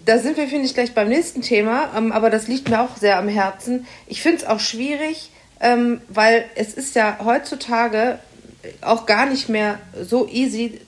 da 0.04 0.18
sind 0.18 0.36
wir, 0.36 0.48
finde 0.48 0.66
ich, 0.66 0.74
gleich 0.74 0.94
beim 0.94 1.08
nächsten 1.08 1.40
Thema, 1.40 1.90
ähm, 1.96 2.12
aber 2.12 2.30
das 2.30 2.48
liegt 2.48 2.68
mir 2.68 2.80
auch 2.80 2.96
sehr 2.96 3.18
am 3.18 3.28
Herzen. 3.28 3.86
Ich 4.06 4.20
finde 4.20 4.38
es 4.38 4.46
auch 4.46 4.60
schwierig, 4.60 5.30
ähm, 5.60 6.00
weil 6.08 6.44
es 6.56 6.74
ist 6.74 6.94
ja 6.94 7.18
heutzutage 7.24 8.18
auch 8.82 9.06
gar 9.06 9.26
nicht 9.26 9.48
mehr 9.48 9.78
so 10.02 10.28
easy, 10.28 10.80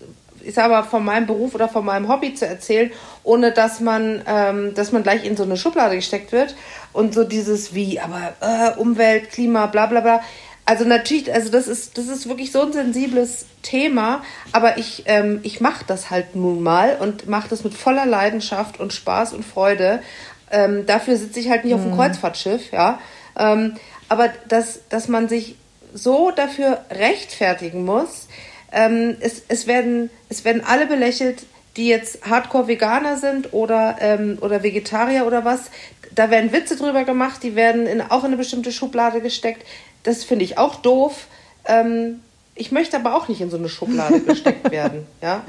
ich 0.43 0.55
sage 0.55 0.71
mal, 0.71 0.83
von 0.83 1.05
meinem 1.05 1.27
Beruf 1.27 1.55
oder 1.55 1.69
von 1.69 1.85
meinem 1.85 2.09
Hobby 2.09 2.35
zu 2.35 2.47
erzählen, 2.47 2.91
ohne 3.27 3.51
dass 3.51 3.81
man, 3.81 4.23
ähm, 4.27 4.75
dass 4.75 4.93
man 4.93 5.03
gleich 5.03 5.25
in 5.25 5.37
so 5.37 5.43
eine 5.43 5.57
Schublade 5.57 5.97
gesteckt 5.97 6.31
wird 6.31 6.55
und 6.93 7.13
so 7.13 7.25
dieses 7.25 7.75
wie, 7.75 7.99
aber 7.99 8.35
äh, 8.41 8.79
Umwelt, 8.79 9.31
Klima, 9.31 9.67
bla 9.67 9.87
bla 9.87 10.01
bla. 10.01 10.21
Also 10.65 10.85
natürlich, 10.85 11.33
also 11.33 11.51
das 11.51 11.67
ist, 11.67 11.99
das 11.99 12.07
ist 12.07 12.29
wirklich 12.29 12.53
so 12.53 12.63
ein 12.63 12.73
sensibles 12.73 13.47
Thema, 13.63 14.23
aber 14.53 14.79
ich, 14.79 15.03
ähm, 15.07 15.41
ich 15.43 15.61
mache 15.61 15.85
das 15.87 16.11
halt 16.11 16.37
nun 16.37 16.63
mal 16.63 16.97
und 17.01 17.29
mache 17.29 17.49
das 17.49 17.65
mit 17.65 17.75
voller 17.75 18.07
Leidenschaft 18.07 18.79
und 18.79 18.93
Spaß 18.93 19.33
und 19.33 19.45
Freude. 19.45 20.03
Ähm, 20.51 20.87
dafür 20.87 21.17
sitze 21.17 21.41
ich 21.41 21.51
halt 21.51 21.65
nicht 21.65 21.75
mhm. 21.75 21.81
auf 21.81 21.85
dem 21.85 21.93
mhm. 21.93 21.97
Kreuzfahrtschiff, 21.97 22.73
ja. 22.73 23.01
Ähm, 23.37 23.77
aber 24.09 24.31
dass, 24.49 24.81
dass 24.89 25.09
man 25.09 25.29
sich 25.29 25.57
so 25.93 26.31
dafür 26.31 26.85
rechtfertigen 26.91 27.85
muss. 27.85 28.29
Ähm, 28.73 29.17
es, 29.21 29.43
es, 29.49 29.67
werden, 29.67 30.11
es 30.29 30.45
werden 30.45 30.63
alle 30.65 30.87
belächelt, 30.87 31.45
die 31.77 31.89
jetzt 31.89 32.25
Hardcore-Veganer 32.25 33.17
sind 33.17 33.53
oder, 33.53 33.97
ähm, 34.01 34.39
oder 34.41 34.63
Vegetarier 34.63 35.27
oder 35.27 35.45
was. 35.45 35.71
Da 36.15 36.31
werden 36.31 36.53
Witze 36.53 36.77
drüber 36.77 37.05
gemacht, 37.05 37.43
die 37.43 37.55
werden 37.55 37.87
in, 37.87 38.01
auch 38.01 38.21
in 38.21 38.29
eine 38.29 38.37
bestimmte 38.37 38.73
Schublade 38.73 39.21
gesteckt. 39.21 39.67
Das 40.03 40.25
finde 40.25 40.45
ich 40.45 40.59
auch 40.59 40.77
doof. 40.77 41.27
Ähm, 41.67 42.21
ich 42.55 42.73
möchte 42.73 42.97
aber 42.97 43.15
auch 43.15 43.29
nicht 43.29 43.41
in 43.41 43.51
so 43.51 43.59
eine 43.59 43.69
Schublade 43.69 44.21
gesteckt 44.27 44.71
werden, 44.71 45.07
ja, 45.21 45.45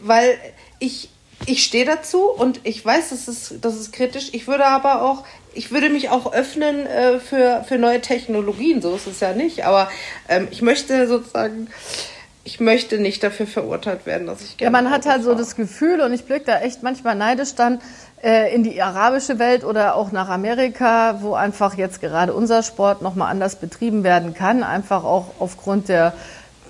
weil 0.00 0.38
ich 0.78 1.08
ich 1.46 1.64
stehe 1.64 1.84
dazu 1.84 2.28
und 2.28 2.60
ich 2.64 2.84
weiß, 2.84 3.10
das 3.10 3.28
ist, 3.28 3.56
das 3.62 3.76
ist 3.76 3.92
kritisch. 3.92 4.28
Ich 4.32 4.46
würde 4.46 4.66
aber 4.66 5.02
auch, 5.02 5.24
ich 5.54 5.70
würde 5.70 5.88
mich 5.88 6.10
auch 6.10 6.32
öffnen 6.32 6.86
äh, 6.86 7.18
für, 7.18 7.64
für 7.66 7.78
neue 7.78 8.00
Technologien, 8.00 8.80
so 8.80 8.94
ist 8.94 9.06
es 9.06 9.20
ja 9.20 9.32
nicht. 9.32 9.64
Aber 9.64 9.90
ähm, 10.28 10.48
ich 10.50 10.62
möchte 10.62 11.06
sozusagen, 11.08 11.68
ich 12.44 12.58
möchte 12.60 12.98
nicht 12.98 13.22
dafür 13.22 13.46
verurteilt 13.46 14.04
werden, 14.04 14.26
dass 14.26 14.42
ich 14.42 14.56
gerne. 14.56 14.76
Ja, 14.76 14.82
man 14.82 14.92
hat 14.92 15.06
halt 15.06 15.22
so 15.22 15.34
das 15.34 15.54
Gefühl 15.54 16.00
und 16.00 16.12
ich 16.12 16.24
blicke 16.24 16.46
da 16.46 16.60
echt 16.60 16.82
manchmal 16.82 17.14
neidisch 17.14 17.54
dann 17.54 17.80
äh, 18.22 18.52
in 18.54 18.64
die 18.64 18.80
arabische 18.82 19.38
Welt 19.38 19.64
oder 19.64 19.94
auch 19.94 20.10
nach 20.10 20.28
Amerika, 20.28 21.18
wo 21.20 21.34
einfach 21.34 21.74
jetzt 21.76 22.00
gerade 22.00 22.32
unser 22.32 22.62
Sport 22.62 23.00
nochmal 23.00 23.30
anders 23.30 23.56
betrieben 23.56 24.02
werden 24.02 24.34
kann, 24.34 24.64
einfach 24.64 25.04
auch 25.04 25.26
aufgrund 25.38 25.88
der 25.88 26.14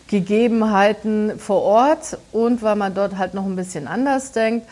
Gegebenheiten 0.09 1.38
vor 1.38 1.62
Ort 1.62 2.19
und 2.33 2.62
weil 2.62 2.76
man 2.76 2.95
dort 2.95 3.17
halt 3.17 3.33
noch 3.33 3.47
ein 3.47 3.57
bisschen 3.57 3.88
anders 3.88 4.33
denkt. 4.33 4.67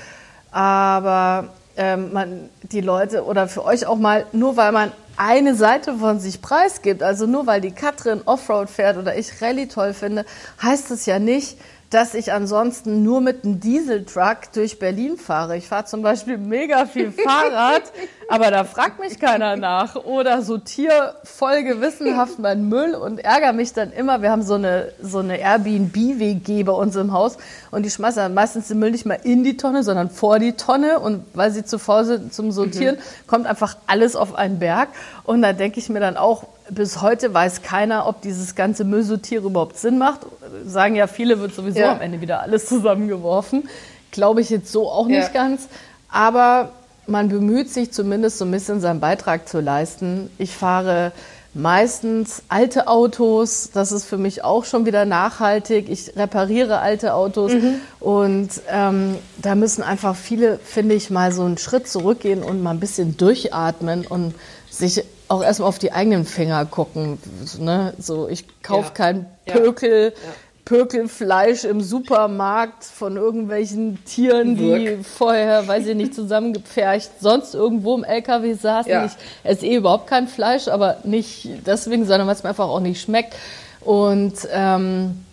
Aber 0.50 1.48
ähm, 1.78 2.12
man, 2.12 2.50
die 2.62 2.82
Leute 2.82 3.24
oder 3.24 3.48
für 3.48 3.64
euch 3.64 3.86
auch 3.86 3.96
mal, 3.96 4.26
nur 4.32 4.58
weil 4.58 4.72
man 4.72 4.92
eine 5.20 5.54
Seite 5.54 5.98
von 5.98 6.18
sich 6.18 6.40
preisgibt, 6.40 7.02
also 7.02 7.26
nur 7.26 7.46
weil 7.46 7.60
die 7.60 7.72
Katrin 7.72 8.22
Offroad 8.24 8.70
fährt 8.70 8.96
oder 8.96 9.18
ich 9.18 9.42
Rallye 9.42 9.68
toll 9.68 9.92
finde, 9.92 10.24
heißt 10.62 10.90
es 10.90 11.04
ja 11.04 11.18
nicht, 11.18 11.58
dass 11.90 12.14
ich 12.14 12.32
ansonsten 12.32 13.02
nur 13.02 13.20
mit 13.20 13.44
einem 13.44 13.58
Dieseltruck 13.58 14.52
durch 14.54 14.78
Berlin 14.78 15.16
fahre. 15.16 15.56
Ich 15.56 15.66
fahre 15.66 15.86
zum 15.86 16.02
Beispiel 16.02 16.38
mega 16.38 16.86
viel 16.86 17.10
Fahrrad, 17.24 17.82
aber 18.28 18.52
da 18.52 18.62
fragt 18.62 19.00
mich 19.00 19.18
keiner 19.18 19.56
nach. 19.56 19.96
Oder 19.96 20.42
sortiere 20.42 21.16
voll 21.24 21.64
gewissenhaft 21.64 22.38
meinen 22.38 22.68
Müll 22.68 22.94
und 22.94 23.18
ärgere 23.18 23.52
mich 23.52 23.72
dann 23.72 23.92
immer. 23.92 24.22
Wir 24.22 24.30
haben 24.30 24.42
so 24.44 24.54
eine, 24.54 24.92
so 25.02 25.18
eine 25.18 25.38
Airbnb-WG 25.38 26.62
bei 26.62 26.72
uns 26.72 26.94
im 26.94 27.12
Haus 27.12 27.38
und 27.72 27.84
die 27.84 27.90
schmeißen 27.90 28.22
dann 28.22 28.34
meistens 28.34 28.68
den 28.68 28.78
Müll 28.78 28.92
nicht 28.92 29.04
mal 29.04 29.18
in 29.24 29.42
die 29.42 29.56
Tonne, 29.56 29.82
sondern 29.82 30.10
vor 30.10 30.38
die 30.38 30.52
Tonne. 30.52 31.00
Und 31.00 31.24
weil 31.34 31.50
sie 31.50 31.64
zu 31.64 31.80
faul 31.80 32.04
sind 32.04 32.32
zum 32.32 32.52
Sortieren, 32.52 32.96
mhm. 32.96 33.26
kommt 33.26 33.46
einfach 33.46 33.76
alles 33.88 34.14
auf 34.14 34.36
einen 34.36 34.60
Berg. 34.60 34.90
Und 35.24 35.42
da 35.42 35.52
denke 35.52 35.80
ich 35.80 35.88
mir 35.88 36.00
dann 36.00 36.16
auch, 36.16 36.44
bis 36.70 37.02
heute 37.02 37.34
weiß 37.34 37.62
keiner, 37.62 38.06
ob 38.06 38.22
dieses 38.22 38.54
ganze 38.54 38.84
Müllsortieren 38.84 39.44
überhaupt 39.44 39.78
Sinn 39.78 39.98
macht. 39.98 40.20
Sagen 40.64 40.94
ja 40.94 41.06
viele, 41.06 41.40
wird 41.40 41.52
sowieso 41.80 41.92
ja. 41.92 41.96
am 41.96 42.00
Ende 42.00 42.20
wieder 42.20 42.40
alles 42.40 42.66
zusammengeworfen. 42.66 43.68
Glaube 44.10 44.40
ich 44.40 44.50
jetzt 44.50 44.70
so 44.70 44.90
auch 44.90 45.06
nicht 45.06 45.32
ja. 45.34 45.42
ganz. 45.42 45.68
Aber 46.10 46.70
man 47.06 47.28
bemüht 47.28 47.70
sich 47.70 47.92
zumindest 47.92 48.38
so 48.38 48.44
ein 48.44 48.50
bisschen 48.50 48.80
seinen 48.80 49.00
Beitrag 49.00 49.48
zu 49.48 49.60
leisten. 49.60 50.30
Ich 50.38 50.54
fahre 50.54 51.12
meistens 51.54 52.42
alte 52.48 52.86
Autos. 52.86 53.70
Das 53.72 53.92
ist 53.92 54.04
für 54.04 54.18
mich 54.18 54.44
auch 54.44 54.64
schon 54.64 54.86
wieder 54.86 55.04
nachhaltig. 55.04 55.88
Ich 55.88 56.16
repariere 56.16 56.78
alte 56.78 57.14
Autos 57.14 57.52
mhm. 57.52 57.80
und 57.98 58.48
ähm, 58.68 59.16
da 59.38 59.54
müssen 59.54 59.82
einfach 59.82 60.14
viele, 60.14 60.58
finde 60.58 60.94
ich, 60.94 61.10
mal 61.10 61.32
so 61.32 61.42
einen 61.42 61.58
Schritt 61.58 61.88
zurückgehen 61.88 62.42
und 62.42 62.62
mal 62.62 62.70
ein 62.70 62.80
bisschen 62.80 63.16
durchatmen 63.16 64.06
und 64.06 64.34
sich 64.70 65.04
auch 65.28 65.42
erstmal 65.42 65.68
auf 65.68 65.78
die 65.78 65.92
eigenen 65.92 66.24
Finger 66.24 66.64
gucken. 66.66 67.18
Ne? 67.58 67.94
So, 67.98 68.28
ich 68.28 68.44
kaufe 68.62 68.88
ja. 68.88 68.94
kein 68.94 69.26
Pökel. 69.46 70.12
Ja. 70.14 70.32
Pökelfleisch 70.64 71.64
im 71.64 71.80
Supermarkt 71.80 72.84
von 72.84 73.16
irgendwelchen 73.16 74.04
Tieren, 74.04 74.56
die 74.56 74.98
vorher, 75.02 75.66
weiß 75.66 75.86
ich 75.86 75.96
nicht, 75.96 76.14
zusammengepfercht, 76.14 77.10
sonst 77.20 77.54
irgendwo 77.54 77.96
im 77.96 78.04
LKW 78.04 78.54
saßen. 78.54 78.90
Ja. 78.90 79.04
Ich 79.06 79.12
esse 79.42 79.66
eh 79.66 79.76
überhaupt 79.76 80.06
kein 80.06 80.28
Fleisch, 80.28 80.68
aber 80.68 80.98
nicht 81.04 81.48
deswegen, 81.66 82.04
sondern 82.04 82.26
weil 82.26 82.34
es 82.34 82.42
mir 82.42 82.50
einfach 82.50 82.68
auch 82.68 82.80
nicht 82.80 83.00
schmeckt. 83.00 83.34
Und 83.80 84.34
ähm, 84.52 85.24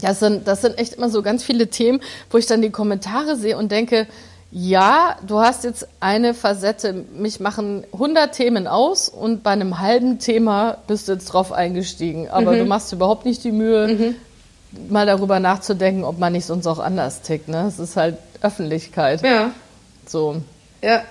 das, 0.00 0.20
sind, 0.20 0.48
das 0.48 0.62
sind 0.62 0.78
echt 0.78 0.94
immer 0.94 1.10
so 1.10 1.22
ganz 1.22 1.44
viele 1.44 1.68
Themen, 1.68 2.00
wo 2.30 2.38
ich 2.38 2.46
dann 2.46 2.62
die 2.62 2.70
Kommentare 2.70 3.36
sehe 3.36 3.56
und 3.56 3.70
denke, 3.70 4.06
ja, 4.52 5.16
du 5.26 5.38
hast 5.38 5.62
jetzt 5.62 5.86
eine 6.00 6.34
Facette. 6.34 7.04
Mich 7.14 7.38
machen 7.38 7.84
100 7.92 8.34
Themen 8.34 8.66
aus 8.66 9.08
und 9.08 9.44
bei 9.44 9.50
einem 9.50 9.78
halben 9.78 10.18
Thema 10.18 10.78
bist 10.88 11.06
du 11.06 11.12
jetzt 11.12 11.26
drauf 11.26 11.52
eingestiegen. 11.52 12.28
Aber 12.28 12.52
mhm. 12.52 12.58
du 12.58 12.64
machst 12.64 12.92
überhaupt 12.92 13.24
nicht 13.24 13.44
die 13.44 13.52
Mühe, 13.52 13.86
mhm. 13.86 14.16
Mal 14.88 15.06
darüber 15.06 15.40
nachzudenken, 15.40 16.04
ob 16.04 16.18
man 16.18 16.32
nicht 16.32 16.46
sonst 16.46 16.66
auch 16.66 16.78
anders 16.78 17.22
tickt. 17.22 17.48
Ne? 17.48 17.66
Es 17.66 17.78
ist 17.78 17.96
halt 17.96 18.18
Öffentlichkeit. 18.42 19.22
Ja. 19.22 19.52
So. 20.06 20.42
Ja. 20.82 21.02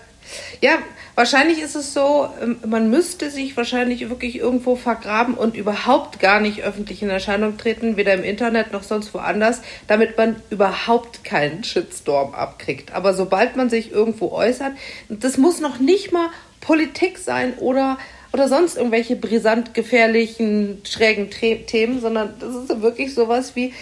Ja, 0.62 0.78
wahrscheinlich 1.16 1.60
ist 1.60 1.76
es 1.76 1.94
so, 1.94 2.30
ähm, 2.42 2.58
man 2.66 2.90
müsste 2.90 3.32
sich 3.32 3.58
wahrscheinlich 3.58 4.08
wirklich 4.10 4.38
irgendwo 4.38 4.76
vergraben 4.76 5.34
und 5.34 5.56
überhaupt 5.56 6.20
gar 6.20 6.40
nicht 6.40 6.62
öffentlich 6.62 7.02
in 7.02 7.10
Erscheinung 7.10 7.58
treten, 7.58 7.98
weder 7.98 8.14
im 8.14 8.24
Internet 8.24 8.72
noch 8.72 8.84
sonst 8.84 9.14
woanders, 9.14 9.62
damit 9.88 10.18
man 10.18 10.36
überhaupt 10.50 11.24
keinen 11.24 11.64
Shitstorm 11.64 12.34
abkriegt. 12.36 12.94
Aber 12.94 13.14
sobald 13.14 13.56
man 13.56 13.70
sich 13.70 13.92
irgendwo 13.92 14.32
äußert, 14.32 14.74
das 15.10 15.38
muss 15.38 15.60
noch 15.62 15.80
nicht 15.80 16.12
mal 16.12 16.30
Politik 16.62 17.18
sein 17.18 17.54
oder 17.58 17.98
oder 18.32 18.48
sonst 18.48 18.78
irgendwelche 18.78 19.16
brisant 19.16 19.74
gefährlichen, 19.74 20.82
schrägen 20.86 21.30
Themen, 21.30 22.00
sondern 22.00 22.34
das 22.40 22.56
ist 22.56 22.82
wirklich 22.82 23.14
sowas 23.14 23.56
wie, 23.56 23.74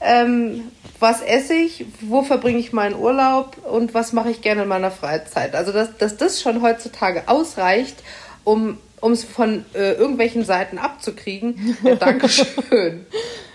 ähm, 0.00 0.64
was 1.00 1.22
esse 1.22 1.54
ich, 1.54 1.86
wo 2.00 2.22
verbringe 2.22 2.58
ich 2.58 2.72
meinen 2.72 2.94
Urlaub 2.94 3.56
und 3.64 3.94
was 3.94 4.12
mache 4.12 4.30
ich 4.30 4.42
gerne 4.42 4.62
in 4.62 4.68
meiner 4.68 4.90
Freizeit. 4.90 5.54
Also 5.54 5.72
dass, 5.72 5.96
dass 5.96 6.16
das 6.16 6.40
schon 6.40 6.62
heutzutage 6.62 7.24
ausreicht, 7.26 7.96
um 8.44 8.78
es 9.02 9.24
von 9.24 9.64
äh, 9.74 9.92
irgendwelchen 9.92 10.44
Seiten 10.44 10.78
abzukriegen. 10.78 11.76
Ja, 11.82 11.94
Dankeschön. 11.96 13.06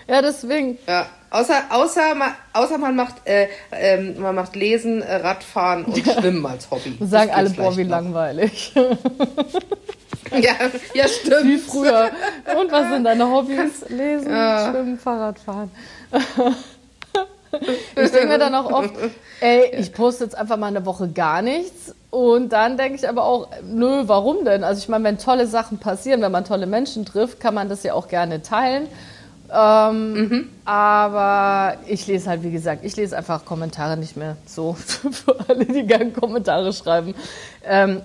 ja, 0.08 0.22
deswegen. 0.22 0.78
Ja. 0.86 1.08
Außer, 1.32 1.54
außer, 1.70 2.14
außer 2.52 2.76
man 2.76 2.94
macht, 2.94 3.26
äh, 3.26 3.48
äh, 3.70 3.96
man 3.96 4.34
macht 4.34 4.54
Lesen, 4.54 5.00
äh, 5.00 5.16
Radfahren 5.16 5.86
und 5.86 5.96
Schwimmen 6.18 6.44
als 6.44 6.70
Hobby. 6.70 6.98
Sagen 7.00 7.30
alle, 7.30 7.48
boah, 7.48 7.74
wie 7.74 7.84
langweilig. 7.84 8.74
ja, 10.30 10.52
ja, 10.92 11.08
stimmt. 11.08 11.44
Wie 11.44 11.56
früher. 11.56 12.10
Und 12.60 12.70
was 12.70 12.90
sind 12.90 13.04
deine 13.04 13.30
Hobbys? 13.30 13.80
Lesen, 13.88 14.30
ja. 14.30 14.70
Schwimmen, 14.70 14.98
Fahrradfahren. 14.98 15.70
Ich 17.96 18.10
denke 18.10 18.26
mir 18.26 18.38
dann 18.38 18.54
auch 18.54 18.70
oft, 18.70 18.92
ey, 19.40 19.74
ich 19.78 19.94
poste 19.94 20.24
jetzt 20.24 20.36
einfach 20.36 20.58
mal 20.58 20.66
eine 20.66 20.84
Woche 20.84 21.08
gar 21.08 21.40
nichts. 21.40 21.94
Und 22.10 22.50
dann 22.50 22.76
denke 22.76 22.96
ich 22.96 23.08
aber 23.08 23.24
auch, 23.24 23.48
nö, 23.62 24.02
warum 24.04 24.44
denn? 24.44 24.64
Also 24.64 24.82
ich 24.82 24.88
meine, 24.90 25.04
wenn 25.04 25.16
tolle 25.16 25.46
Sachen 25.46 25.78
passieren, 25.78 26.20
wenn 26.20 26.32
man 26.32 26.44
tolle 26.44 26.66
Menschen 26.66 27.06
trifft, 27.06 27.40
kann 27.40 27.54
man 27.54 27.70
das 27.70 27.84
ja 27.84 27.94
auch 27.94 28.08
gerne 28.08 28.42
teilen. 28.42 28.86
Ähm, 29.54 30.14
mhm. 30.14 30.48
Aber 30.64 31.76
ich 31.86 32.06
lese 32.06 32.30
halt, 32.30 32.42
wie 32.42 32.50
gesagt, 32.50 32.84
ich 32.84 32.96
lese 32.96 33.16
einfach 33.16 33.44
Kommentare 33.44 33.96
nicht 33.96 34.16
mehr 34.16 34.36
so 34.46 34.72
für 34.78 35.36
alle, 35.48 35.66
die 35.66 35.84
gerne 35.84 36.10
Kommentare 36.10 36.72
schreiben. 36.72 37.14
Ähm, 37.64 38.00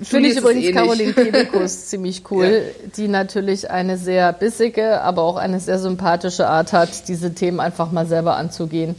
Finde 0.00 0.30
ich 0.30 0.38
übrigens 0.38 0.64
eh 0.64 0.72
Caroline 0.72 1.12
Kebekus 1.14 1.86
ziemlich 1.86 2.22
cool, 2.30 2.46
ja. 2.46 2.88
die 2.96 3.08
natürlich 3.08 3.70
eine 3.70 3.98
sehr 3.98 4.32
bissige, 4.32 5.02
aber 5.02 5.22
auch 5.22 5.36
eine 5.36 5.60
sehr 5.60 5.78
sympathische 5.78 6.48
Art 6.48 6.72
hat, 6.72 7.08
diese 7.08 7.34
Themen 7.34 7.60
einfach 7.60 7.92
mal 7.92 8.06
selber 8.06 8.36
anzugehen 8.36 8.96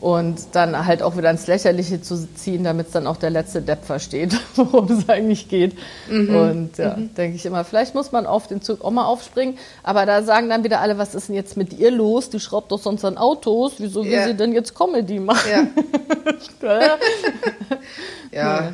und 0.00 0.38
dann 0.52 0.86
halt 0.86 1.02
auch 1.02 1.16
wieder 1.16 1.30
ins 1.30 1.46
Lächerliche 1.46 2.02
zu 2.02 2.28
ziehen, 2.34 2.64
damit 2.64 2.88
es 2.88 2.92
dann 2.92 3.06
auch 3.06 3.16
der 3.16 3.30
letzte 3.30 3.62
Depp 3.62 3.84
versteht, 3.84 4.34
worum 4.56 4.90
es 4.90 5.08
eigentlich 5.08 5.48
geht. 5.48 5.76
Mhm. 6.10 6.36
Und 6.36 6.78
ja, 6.78 6.96
mhm. 6.96 7.14
denke 7.14 7.36
ich 7.36 7.46
immer, 7.46 7.64
vielleicht 7.64 7.94
muss 7.94 8.12
man 8.12 8.26
auf 8.26 8.46
den 8.46 8.60
Zug 8.60 8.84
auch 8.84 8.90
mal 8.90 9.06
aufspringen. 9.06 9.56
Aber 9.82 10.04
da 10.06 10.22
sagen 10.22 10.48
dann 10.48 10.64
wieder 10.64 10.80
alle, 10.80 10.98
was 10.98 11.14
ist 11.14 11.28
denn 11.28 11.36
jetzt 11.36 11.56
mit 11.56 11.72
ihr 11.72 11.90
los? 11.90 12.30
Die 12.30 12.40
schraubt 12.40 12.72
doch 12.72 12.80
sonst 12.80 13.04
an 13.04 13.16
Autos. 13.16 13.74
Wieso 13.78 14.04
will 14.04 14.12
ja. 14.12 14.26
sie 14.26 14.34
denn 14.34 14.52
jetzt 14.52 14.74
Comedy 14.74 15.20
machen? 15.20 15.50
Ja. 15.50 15.66
ja. 18.32 18.72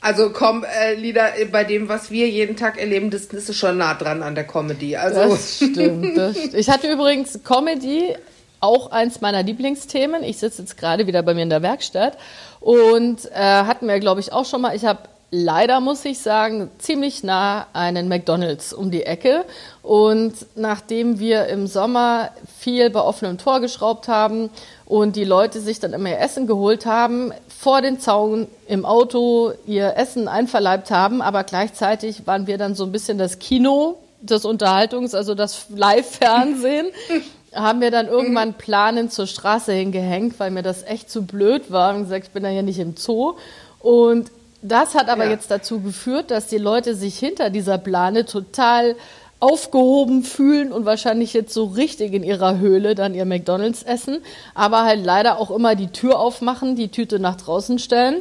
Also 0.00 0.30
komm, 0.30 0.64
äh, 0.64 0.94
Lieder 0.94 1.30
bei 1.50 1.64
dem, 1.64 1.88
was 1.88 2.10
wir 2.10 2.28
jeden 2.28 2.56
Tag 2.56 2.78
erleben, 2.78 3.10
das, 3.10 3.28
das 3.28 3.48
ist 3.48 3.56
schon 3.56 3.78
nah 3.78 3.94
dran 3.94 4.22
an 4.22 4.34
der 4.34 4.44
Comedy. 4.46 4.96
Also. 4.96 5.30
Das 5.30 5.56
stimmt, 5.56 6.16
das 6.16 6.36
stimmt. 6.36 6.54
Ich 6.54 6.70
hatte 6.70 6.90
übrigens 6.90 7.40
Comedy 7.42 8.14
auch 8.60 8.90
eins 8.90 9.20
meiner 9.20 9.42
Lieblingsthemen. 9.42 10.22
Ich 10.22 10.38
sitze 10.38 10.62
jetzt 10.62 10.76
gerade 10.76 11.06
wieder 11.06 11.22
bei 11.22 11.34
mir 11.34 11.42
in 11.42 11.50
der 11.50 11.62
Werkstatt 11.62 12.18
und 12.60 13.24
äh, 13.32 13.34
hatten 13.34 13.86
wir, 13.86 14.00
glaube 14.00 14.20
ich, 14.20 14.32
auch 14.32 14.44
schon 14.44 14.60
mal. 14.60 14.74
Ich 14.74 14.84
habe 14.84 15.00
leider 15.30 15.80
muss 15.80 16.04
ich 16.04 16.20
sagen, 16.20 16.70
ziemlich 16.78 17.22
nah 17.22 17.66
einen 17.72 18.08
McDonald's 18.08 18.72
um 18.72 18.90
die 18.90 19.04
Ecke. 19.04 19.44
Und 19.82 20.34
nachdem 20.54 21.18
wir 21.18 21.46
im 21.46 21.66
Sommer 21.66 22.30
viel 22.58 22.90
bei 22.90 23.00
offenem 23.00 23.38
Tor 23.38 23.60
geschraubt 23.60 24.08
haben 24.08 24.50
und 24.86 25.16
die 25.16 25.24
Leute 25.24 25.60
sich 25.60 25.80
dann 25.80 25.92
immer 25.92 26.10
ihr 26.10 26.20
Essen 26.20 26.46
geholt 26.46 26.86
haben, 26.86 27.32
vor 27.48 27.82
den 27.82 28.00
Zaun 28.00 28.46
im 28.66 28.84
Auto 28.84 29.52
ihr 29.66 29.96
Essen 29.96 30.28
einverleibt 30.28 30.90
haben, 30.90 31.20
aber 31.20 31.44
gleichzeitig 31.44 32.26
waren 32.26 32.46
wir 32.46 32.56
dann 32.56 32.74
so 32.74 32.84
ein 32.84 32.92
bisschen 32.92 33.18
das 33.18 33.38
Kino 33.38 33.96
des 34.20 34.44
Unterhaltungs, 34.44 35.14
also 35.14 35.34
das 35.34 35.66
Live-Fernsehen. 35.68 36.88
haben 37.54 37.80
wir 37.80 37.90
dann 37.90 38.08
irgendwann 38.08 38.54
planend 38.54 39.12
zur 39.12 39.26
Straße 39.26 39.72
hingehängt, 39.72 40.38
weil 40.38 40.50
mir 40.50 40.62
das 40.62 40.82
echt 40.82 41.10
zu 41.10 41.22
blöd 41.22 41.70
war 41.70 41.94
und 41.94 42.02
gesagt, 42.02 42.26
ich 42.26 42.32
bin 42.32 42.42
da 42.42 42.50
ja 42.50 42.62
nicht 42.62 42.78
im 42.78 42.96
Zoo. 42.96 43.34
Und 43.80 44.30
das 44.62 44.94
hat 44.94 45.08
aber 45.08 45.24
ja. 45.24 45.30
jetzt 45.30 45.50
dazu 45.50 45.80
geführt, 45.80 46.30
dass 46.30 46.48
die 46.48 46.58
Leute 46.58 46.94
sich 46.94 47.18
hinter 47.18 47.50
dieser 47.50 47.78
Plane 47.78 48.24
total 48.24 48.96
aufgehoben 49.40 50.24
fühlen 50.24 50.72
und 50.72 50.84
wahrscheinlich 50.84 51.32
jetzt 51.32 51.54
so 51.54 51.66
richtig 51.66 52.12
in 52.12 52.24
ihrer 52.24 52.58
Höhle 52.58 52.96
dann 52.96 53.14
ihr 53.14 53.24
McDonalds 53.24 53.84
essen, 53.84 54.18
aber 54.54 54.82
halt 54.82 55.04
leider 55.04 55.38
auch 55.38 55.52
immer 55.52 55.76
die 55.76 55.88
Tür 55.88 56.18
aufmachen, 56.18 56.74
die 56.74 56.88
Tüte 56.88 57.20
nach 57.20 57.36
draußen 57.36 57.78
stellen 57.78 58.16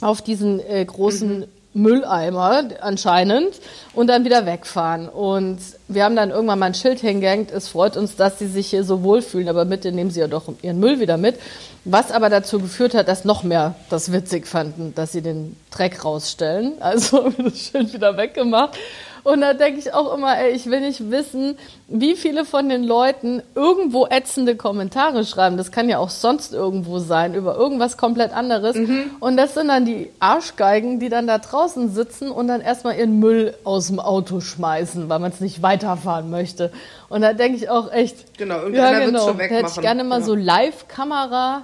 auf 0.00 0.22
diesen 0.22 0.60
äh, 0.60 0.84
großen 0.84 1.40
mhm. 1.40 1.44
Mülleimer 1.74 2.64
anscheinend 2.80 3.60
und 3.94 4.06
dann 4.08 4.24
wieder 4.24 4.46
wegfahren. 4.46 5.08
Und 5.08 5.58
wir 5.88 6.04
haben 6.04 6.16
dann 6.16 6.30
irgendwann 6.30 6.58
mal 6.58 6.66
ein 6.66 6.74
Schild 6.74 7.00
hingehängt, 7.00 7.50
es 7.50 7.68
freut 7.68 7.96
uns, 7.96 8.16
dass 8.16 8.38
sie 8.38 8.46
sich 8.46 8.68
hier 8.68 8.84
so 8.84 9.02
wohlfühlen, 9.02 9.48
aber 9.48 9.64
bitte 9.64 9.92
nehmen 9.92 10.10
sie 10.10 10.20
ja 10.20 10.28
doch 10.28 10.44
ihren 10.62 10.78
Müll 10.78 11.00
wieder 11.00 11.16
mit. 11.16 11.38
Was 11.84 12.12
aber 12.12 12.30
dazu 12.30 12.60
geführt 12.60 12.94
hat, 12.94 13.08
dass 13.08 13.24
noch 13.24 13.42
mehr 13.42 13.74
das 13.90 14.12
witzig 14.12 14.46
fanden, 14.46 14.94
dass 14.94 15.12
sie 15.12 15.22
den 15.22 15.56
Dreck 15.70 16.04
rausstellen. 16.04 16.74
Also 16.80 17.30
das 17.38 17.58
Schild 17.58 17.92
wieder 17.92 18.16
weggemacht. 18.16 18.78
Und 19.24 19.40
da 19.40 19.54
denke 19.54 19.78
ich 19.78 19.94
auch 19.94 20.12
immer, 20.14 20.36
ey, 20.36 20.50
ich 20.50 20.66
will 20.66 20.80
nicht 20.80 21.10
wissen, 21.10 21.56
wie 21.86 22.16
viele 22.16 22.44
von 22.44 22.68
den 22.68 22.82
Leuten 22.82 23.42
irgendwo 23.54 24.06
ätzende 24.06 24.56
Kommentare 24.56 25.24
schreiben. 25.24 25.56
Das 25.56 25.70
kann 25.70 25.88
ja 25.88 25.98
auch 25.98 26.10
sonst 26.10 26.52
irgendwo 26.52 26.98
sein, 26.98 27.34
über 27.34 27.54
irgendwas 27.54 27.96
komplett 27.96 28.32
anderes. 28.32 28.76
Mhm. 28.76 29.10
Und 29.20 29.36
das 29.36 29.54
sind 29.54 29.68
dann 29.68 29.84
die 29.84 30.10
Arschgeigen, 30.18 30.98
die 30.98 31.08
dann 31.08 31.26
da 31.26 31.38
draußen 31.38 31.92
sitzen 31.92 32.30
und 32.30 32.48
dann 32.48 32.60
erstmal 32.60 32.96
ihren 32.96 33.20
Müll 33.20 33.54
aus 33.62 33.86
dem 33.86 34.00
Auto 34.00 34.40
schmeißen, 34.40 35.08
weil 35.08 35.20
man 35.20 35.30
es 35.30 35.40
nicht 35.40 35.62
weiterfahren 35.62 36.28
möchte. 36.28 36.72
Und 37.08 37.22
da 37.22 37.32
denke 37.32 37.58
ich 37.58 37.70
auch 37.70 37.92
echt, 37.92 38.38
genau, 38.38 38.56
irgendeiner 38.56 38.98
ja, 38.98 39.06
genau, 39.06 39.26
schon 39.28 39.38
wegmachen. 39.38 39.64
hätte 39.64 39.72
ich 39.76 39.82
gerne 39.82 40.02
mal 40.02 40.16
genau. 40.16 40.26
so 40.26 40.34
Live-Kamera 40.34 41.62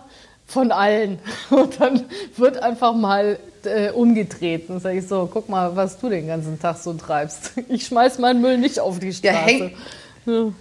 von 0.48 0.72
allen. 0.72 1.20
Und 1.50 1.80
dann 1.80 2.06
wird 2.36 2.60
einfach 2.60 2.94
mal 2.94 3.38
äh, 3.64 3.90
umgedreht. 3.90 4.68
Und 4.68 4.80
sage 4.80 4.98
ich 4.98 5.06
so, 5.06 5.28
guck 5.32 5.48
mal, 5.48 5.76
was 5.76 5.98
du 5.98 6.08
den 6.08 6.26
ganzen 6.26 6.58
Tag 6.58 6.78
so 6.78 6.92
treibst. 6.94 7.52
Ich 7.68 7.86
schmeiß 7.86 8.18
meinen 8.18 8.40
Müll 8.40 8.58
nicht 8.58 8.80
auf 8.80 8.98
die 8.98 9.12
Straße. 9.12 9.34
Ja, 9.34 9.40
häng, 9.40 9.76
ja. 10.24 10.52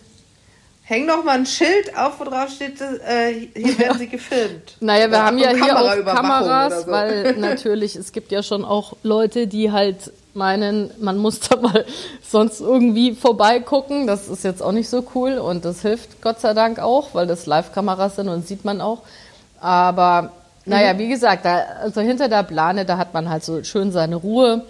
häng 0.83 1.05
noch 1.05 1.23
mal 1.23 1.37
ein 1.37 1.45
Schild 1.45 1.95
auf, 1.97 2.19
wo 2.19 2.25
drauf 2.25 2.49
steht, 2.49 2.81
äh, 2.81 3.47
hier 3.55 3.79
werden 3.79 3.97
sie 3.99 4.07
gefilmt. 4.07 4.75
Naja, 4.81 5.09
wir 5.09 5.23
haben 5.23 5.37
ja 5.37 5.51
hier 5.51 5.79
auch 5.79 6.13
Kameras, 6.13 6.83
so. 6.83 6.91
weil 6.91 7.37
natürlich, 7.37 7.95
es 7.95 8.11
gibt 8.11 8.31
ja 8.31 8.43
schon 8.43 8.65
auch 8.65 8.93
Leute, 9.03 9.47
die 9.47 9.71
halt 9.71 10.11
meinen, 10.33 10.91
man 10.99 11.17
muss 11.17 11.39
da 11.39 11.55
mal 11.55 11.85
sonst 12.21 12.59
irgendwie 12.59 13.15
vorbeigucken. 13.15 14.05
Das 14.05 14.27
ist 14.27 14.43
jetzt 14.43 14.61
auch 14.61 14.73
nicht 14.73 14.89
so 14.89 15.05
cool 15.15 15.37
und 15.37 15.63
das 15.65 15.81
hilft 15.81 16.21
Gott 16.21 16.41
sei 16.41 16.53
Dank 16.53 16.79
auch, 16.79 17.13
weil 17.13 17.25
das 17.25 17.45
Live-Kameras 17.45 18.17
sind 18.17 18.27
und 18.27 18.47
sieht 18.47 18.65
man 18.65 18.81
auch. 18.81 19.03
Aber 19.59 20.31
naja, 20.65 20.93
mhm. 20.93 20.99
wie 20.99 21.07
gesagt, 21.07 21.45
da, 21.45 21.63
also 21.81 22.01
hinter 22.01 22.27
der 22.27 22.43
Plane, 22.43 22.85
da 22.85 22.97
hat 22.97 23.13
man 23.13 23.29
halt 23.29 23.43
so 23.43 23.63
schön 23.63 23.91
seine 23.91 24.17
Ruhe. 24.17 24.63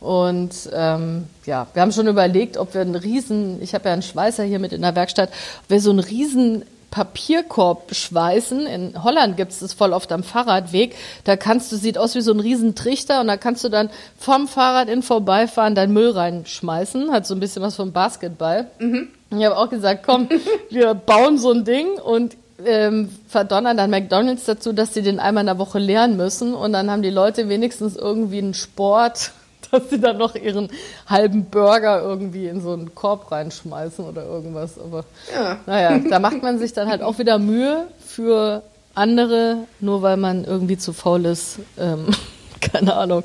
Und 0.00 0.70
ähm, 0.72 1.24
ja, 1.44 1.66
wir 1.72 1.82
haben 1.82 1.92
schon 1.92 2.06
überlegt, 2.06 2.56
ob 2.56 2.74
wir 2.74 2.82
einen 2.82 2.94
riesen, 2.94 3.60
ich 3.62 3.74
habe 3.74 3.88
ja 3.88 3.92
einen 3.92 4.02
Schweißer 4.02 4.44
hier 4.44 4.58
mit 4.58 4.72
in 4.72 4.82
der 4.82 4.94
Werkstatt, 4.94 5.30
ob 5.64 5.70
wir 5.70 5.80
so 5.80 5.90
einen 5.90 5.98
riesen 5.98 6.64
Papierkorb 6.90 7.94
schweißen. 7.94 8.66
In 8.66 9.02
Holland 9.02 9.36
gibt 9.36 9.52
es 9.52 9.58
das 9.58 9.72
voll 9.72 9.92
oft 9.92 10.10
am 10.12 10.22
Fahrradweg. 10.22 10.94
Da 11.24 11.36
kannst 11.36 11.70
du, 11.72 11.76
sieht 11.76 11.98
aus 11.98 12.14
wie 12.14 12.20
so 12.20 12.32
ein 12.32 12.40
Riesentrichter 12.40 13.20
und 13.20 13.26
da 13.26 13.36
kannst 13.36 13.64
du 13.64 13.68
dann 13.68 13.90
vom 14.18 14.48
Fahrrad 14.48 14.88
in 14.88 15.02
Vorbeifahren 15.02 15.74
deinen 15.74 15.92
Müll 15.92 16.10
reinschmeißen. 16.10 17.10
Hat 17.12 17.26
so 17.26 17.34
ein 17.34 17.40
bisschen 17.40 17.62
was 17.62 17.76
vom 17.76 17.92
Basketball. 17.92 18.68
Mhm. 18.78 19.08
Ich 19.30 19.44
habe 19.44 19.56
auch 19.56 19.68
gesagt, 19.68 20.02
komm, 20.04 20.28
wir 20.70 20.94
bauen 20.94 21.38
so 21.38 21.52
ein 21.52 21.64
Ding 21.64 21.98
und 21.98 22.36
ähm, 22.64 23.10
verdonnern 23.28 23.76
dann 23.76 23.90
McDonalds 23.90 24.44
dazu, 24.44 24.72
dass 24.72 24.94
sie 24.94 25.02
den 25.02 25.20
einmal 25.20 25.42
in 25.42 25.46
der 25.46 25.58
Woche 25.58 25.78
leeren 25.78 26.16
müssen 26.16 26.54
und 26.54 26.72
dann 26.72 26.90
haben 26.90 27.02
die 27.02 27.10
Leute 27.10 27.48
wenigstens 27.48 27.96
irgendwie 27.96 28.38
einen 28.38 28.54
Sport, 28.54 29.32
dass 29.70 29.90
sie 29.90 30.00
dann 30.00 30.18
noch 30.18 30.34
ihren 30.34 30.68
halben 31.06 31.44
Burger 31.44 32.00
irgendwie 32.00 32.46
in 32.46 32.60
so 32.60 32.72
einen 32.72 32.94
Korb 32.94 33.30
reinschmeißen 33.30 34.04
oder 34.04 34.24
irgendwas. 34.24 34.78
Aber 34.78 35.04
ja. 35.32 35.58
naja, 35.66 35.98
da 36.10 36.18
macht 36.18 36.42
man 36.42 36.58
sich 36.58 36.72
dann 36.72 36.88
halt 36.88 37.02
auch 37.02 37.18
wieder 37.18 37.38
Mühe 37.38 37.86
für 38.04 38.62
andere, 38.94 39.58
nur 39.80 40.02
weil 40.02 40.16
man 40.16 40.44
irgendwie 40.44 40.78
zu 40.78 40.92
faul 40.92 41.24
ist, 41.26 41.60
ähm, 41.78 42.06
keine 42.60 42.94
Ahnung, 42.94 43.22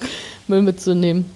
Müll 0.47 0.61
mitzunehmen. 0.61 1.31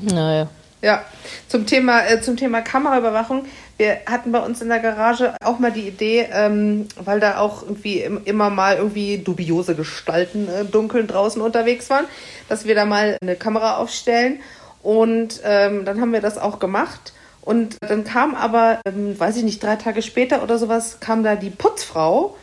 Naja. 0.00 0.48
Ja, 0.80 1.04
zum 1.46 1.64
Thema, 1.64 2.04
äh, 2.06 2.20
zum 2.20 2.36
Thema 2.36 2.60
Kameraüberwachung. 2.60 3.44
Wir 3.78 3.98
hatten 4.06 4.32
bei 4.32 4.40
uns 4.40 4.60
in 4.60 4.68
der 4.68 4.78
Garage 4.78 5.34
auch 5.42 5.58
mal 5.58 5.72
die 5.72 5.88
Idee, 5.88 6.28
ähm, 6.32 6.86
weil 7.02 7.20
da 7.20 7.38
auch 7.38 7.62
irgendwie 7.62 8.00
immer 8.24 8.50
mal 8.50 8.76
irgendwie 8.76 9.18
dubiose 9.18 9.74
Gestalten 9.74 10.48
äh, 10.48 10.64
dunkeln 10.64 11.06
draußen 11.06 11.40
unterwegs 11.42 11.90
waren, 11.90 12.04
dass 12.48 12.64
wir 12.64 12.74
da 12.74 12.84
mal 12.84 13.16
eine 13.20 13.34
Kamera 13.34 13.78
aufstellen. 13.78 14.40
Und 14.82 15.40
ähm, 15.44 15.84
dann 15.84 16.00
haben 16.00 16.12
wir 16.12 16.20
das 16.20 16.38
auch 16.38 16.58
gemacht. 16.58 17.12
Und 17.40 17.76
dann 17.80 18.04
kam 18.04 18.36
aber, 18.36 18.80
ähm, 18.86 19.18
weiß 19.18 19.36
ich 19.36 19.42
nicht, 19.42 19.62
drei 19.62 19.74
Tage 19.74 20.02
später 20.02 20.44
oder 20.44 20.58
sowas, 20.58 21.00
kam 21.00 21.24
da 21.24 21.34
die 21.34 21.50
Putzfrau. 21.50 22.36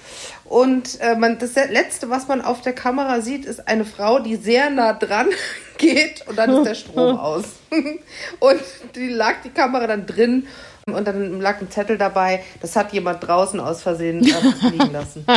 Und 0.43 0.99
äh, 0.99 1.15
man, 1.15 1.37
das 1.39 1.55
Letzte, 1.55 2.09
was 2.09 2.27
man 2.27 2.41
auf 2.41 2.61
der 2.61 2.73
Kamera 2.73 3.21
sieht, 3.21 3.45
ist 3.45 3.67
eine 3.67 3.85
Frau, 3.85 4.19
die 4.19 4.35
sehr 4.35 4.69
nah 4.69 4.93
dran 4.93 5.27
geht 5.77 6.27
und 6.27 6.37
dann 6.37 6.49
ist 6.49 6.65
der 6.65 6.75
Strom 6.75 7.17
aus. 7.19 7.45
und 8.39 8.61
die 8.95 9.07
lag 9.09 9.35
die 9.43 9.51
Kamera 9.51 9.87
dann 9.87 10.05
drin 10.05 10.47
und 10.95 11.08
dann 11.08 11.41
lag 11.41 11.62
ein 11.62 11.69
Zettel 11.69 11.97
dabei, 11.97 12.43
das 12.62 12.75
hat 12.75 12.93
jemand 12.93 13.25
draußen 13.25 13.60
aus 13.60 13.82
Versehen 13.82 14.23
äh, 14.25 14.67
liegen 14.69 14.91
lassen. 14.91 15.25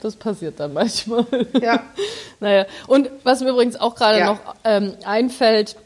Das 0.00 0.16
passiert 0.16 0.58
dann 0.58 0.72
manchmal. 0.72 1.24
Ja. 1.60 1.82
naja, 2.40 2.66
und 2.88 3.08
was 3.22 3.40
mir 3.40 3.50
übrigens 3.50 3.76
auch 3.76 3.94
gerade 3.94 4.18
ja. 4.18 4.26
noch 4.26 4.40
ähm, 4.64 4.94
einfällt, 5.04 5.76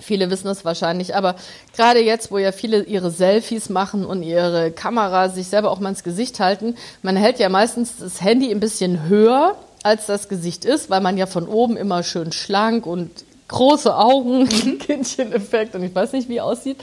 Viele 0.00 0.30
wissen 0.30 0.48
es 0.48 0.64
wahrscheinlich, 0.64 1.16
aber 1.16 1.34
gerade 1.74 2.00
jetzt, 2.00 2.30
wo 2.30 2.38
ja 2.38 2.52
viele 2.52 2.84
ihre 2.84 3.10
Selfies 3.10 3.68
machen 3.68 4.04
und 4.04 4.22
ihre 4.22 4.70
Kamera 4.70 5.28
sich 5.28 5.48
selber 5.48 5.70
auch 5.70 5.80
mal 5.80 5.88
ins 5.88 6.04
Gesicht 6.04 6.38
halten, 6.38 6.76
man 7.02 7.16
hält 7.16 7.40
ja 7.40 7.48
meistens 7.48 7.96
das 7.98 8.20
Handy 8.20 8.50
ein 8.52 8.60
bisschen 8.60 9.08
höher, 9.08 9.56
als 9.82 10.06
das 10.06 10.28
Gesicht 10.28 10.64
ist, 10.64 10.90
weil 10.90 11.00
man 11.00 11.16
ja 11.16 11.26
von 11.26 11.48
oben 11.48 11.76
immer 11.76 12.02
schön 12.02 12.32
schlank 12.32 12.86
und 12.86 13.10
große 13.48 13.96
Augen, 13.96 14.40
mhm. 14.40 14.78
Kindcheneffekt 14.78 15.74
und 15.74 15.82
ich 15.82 15.94
weiß 15.94 16.12
nicht, 16.12 16.28
wie 16.28 16.40
aussieht. 16.40 16.78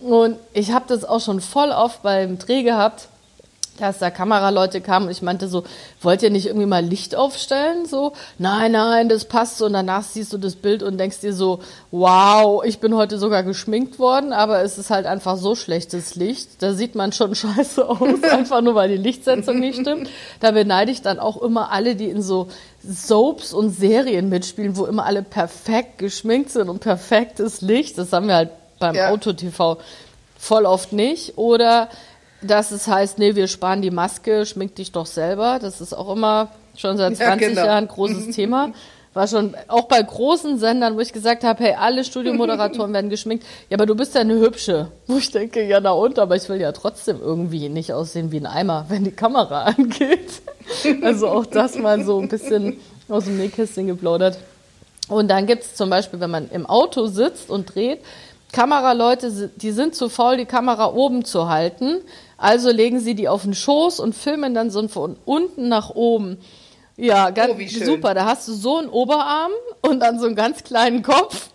Und 0.00 0.36
ich 0.52 0.72
habe 0.72 0.84
das 0.88 1.04
auch 1.04 1.20
schon 1.20 1.40
voll 1.40 1.70
oft 1.70 2.02
beim 2.02 2.38
Dreh 2.38 2.62
gehabt, 2.62 3.08
dass 3.78 3.98
da 3.98 4.10
Kameraleute 4.10 4.80
kamen 4.80 5.06
und 5.06 5.12
ich 5.12 5.22
meinte 5.22 5.48
so, 5.48 5.64
wollt 6.02 6.22
ihr 6.22 6.30
nicht 6.30 6.46
irgendwie 6.46 6.66
mal 6.66 6.84
Licht 6.84 7.14
aufstellen? 7.14 7.86
So, 7.86 8.12
nein, 8.38 8.72
nein, 8.72 9.08
das 9.08 9.24
passt 9.24 9.58
so. 9.58 9.66
Und 9.66 9.72
danach 9.72 10.02
siehst 10.02 10.32
du 10.32 10.38
das 10.38 10.56
Bild 10.56 10.82
und 10.82 10.98
denkst 10.98 11.20
dir 11.20 11.32
so, 11.32 11.60
wow, 11.90 12.64
ich 12.64 12.80
bin 12.80 12.94
heute 12.94 13.18
sogar 13.18 13.42
geschminkt 13.42 13.98
worden, 13.98 14.32
aber 14.32 14.62
es 14.62 14.78
ist 14.78 14.90
halt 14.90 15.06
einfach 15.06 15.36
so 15.36 15.54
schlechtes 15.54 16.14
Licht. 16.16 16.62
Da 16.62 16.74
sieht 16.74 16.94
man 16.94 17.12
schon 17.12 17.34
scheiße 17.36 17.88
aus, 17.88 18.22
einfach 18.30 18.60
nur 18.60 18.74
weil 18.74 18.88
die 18.88 18.96
Lichtsetzung 18.96 19.60
nicht 19.60 19.80
stimmt. 19.80 20.08
Da 20.40 20.50
beneide 20.50 20.90
ich 20.90 21.02
dann 21.02 21.18
auch 21.18 21.40
immer 21.40 21.70
alle, 21.70 21.94
die 21.94 22.10
in 22.10 22.22
so 22.22 22.48
Soaps 22.84 23.52
und 23.52 23.70
Serien 23.70 24.28
mitspielen, 24.28 24.76
wo 24.76 24.86
immer 24.86 25.04
alle 25.04 25.22
perfekt 25.22 25.98
geschminkt 25.98 26.50
sind 26.50 26.68
und 26.68 26.80
perfektes 26.80 27.60
Licht. 27.60 27.98
Das 27.98 28.12
haben 28.12 28.28
wir 28.28 28.34
halt 28.34 28.50
beim 28.78 28.94
ja. 28.94 29.10
Auto-TV 29.10 29.78
voll 30.38 30.66
oft 30.66 30.92
nicht. 30.92 31.36
Oder 31.36 31.88
dass 32.42 32.70
es 32.70 32.86
heißt, 32.86 33.18
nee, 33.18 33.34
wir 33.34 33.48
sparen 33.48 33.82
die 33.82 33.90
Maske, 33.90 34.46
schmink 34.46 34.76
dich 34.76 34.92
doch 34.92 35.06
selber. 35.06 35.58
Das 35.60 35.80
ist 35.80 35.92
auch 35.92 36.12
immer 36.12 36.48
schon 36.76 36.96
seit 36.96 37.16
20 37.16 37.20
ja, 37.40 37.48
genau. 37.48 37.64
Jahren 37.64 37.84
ein 37.84 37.88
großes 37.88 38.30
Thema. 38.34 38.72
War 39.14 39.26
schon 39.26 39.56
auch 39.66 39.86
bei 39.86 40.00
großen 40.00 40.58
Sendern, 40.58 40.94
wo 40.94 41.00
ich 41.00 41.12
gesagt 41.12 41.42
habe, 41.42 41.64
hey, 41.64 41.74
alle 41.74 42.04
Studiomoderatoren 42.04 42.92
werden 42.92 43.10
geschminkt. 43.10 43.44
Ja, 43.68 43.76
aber 43.76 43.86
du 43.86 43.96
bist 43.96 44.14
ja 44.14 44.20
eine 44.20 44.38
hübsche. 44.38 44.92
Wo 45.06 45.16
ich 45.16 45.30
denke, 45.30 45.64
ja, 45.64 45.80
na 45.80 45.90
und, 45.90 46.18
aber 46.18 46.36
ich 46.36 46.48
will 46.48 46.60
ja 46.60 46.70
trotzdem 46.72 47.20
irgendwie 47.20 47.68
nicht 47.68 47.92
aussehen 47.92 48.30
wie 48.30 48.36
ein 48.36 48.46
Eimer, 48.46 48.86
wenn 48.88 49.04
die 49.04 49.10
Kamera 49.10 49.64
angeht. 49.64 50.42
Also 51.02 51.28
auch 51.28 51.46
das 51.46 51.76
mal 51.76 52.04
so 52.04 52.20
ein 52.20 52.28
bisschen 52.28 52.78
aus 53.08 53.24
dem 53.24 53.38
Nähkästchen 53.38 53.86
geplaudert. 53.86 54.38
Und 55.08 55.28
dann 55.28 55.46
gibt's 55.46 55.74
zum 55.74 55.88
Beispiel, 55.88 56.20
wenn 56.20 56.30
man 56.30 56.50
im 56.50 56.66
Auto 56.66 57.06
sitzt 57.06 57.48
und 57.48 57.74
dreht, 57.74 58.00
Kameraleute, 58.52 59.50
die 59.56 59.72
sind 59.72 59.94
zu 59.94 60.08
faul, 60.08 60.36
die 60.36 60.46
Kamera 60.46 60.92
oben 60.92 61.24
zu 61.24 61.48
halten. 61.48 62.00
Also 62.36 62.70
legen 62.70 63.00
sie 63.00 63.14
die 63.14 63.28
auf 63.28 63.42
den 63.42 63.54
Schoß 63.54 64.00
und 64.00 64.14
filmen 64.14 64.54
dann 64.54 64.70
so 64.70 64.86
von 64.88 65.16
unten 65.24 65.68
nach 65.68 65.90
oben. 65.90 66.38
Ja, 66.96 67.30
ganz 67.30 67.54
oh, 67.54 67.84
super. 67.84 68.14
Da 68.14 68.24
hast 68.24 68.48
du 68.48 68.52
so 68.52 68.78
einen 68.78 68.88
Oberarm 68.88 69.52
und 69.82 70.00
dann 70.00 70.18
so 70.18 70.26
einen 70.26 70.34
ganz 70.34 70.64
kleinen 70.64 71.02
Kopf. 71.02 71.50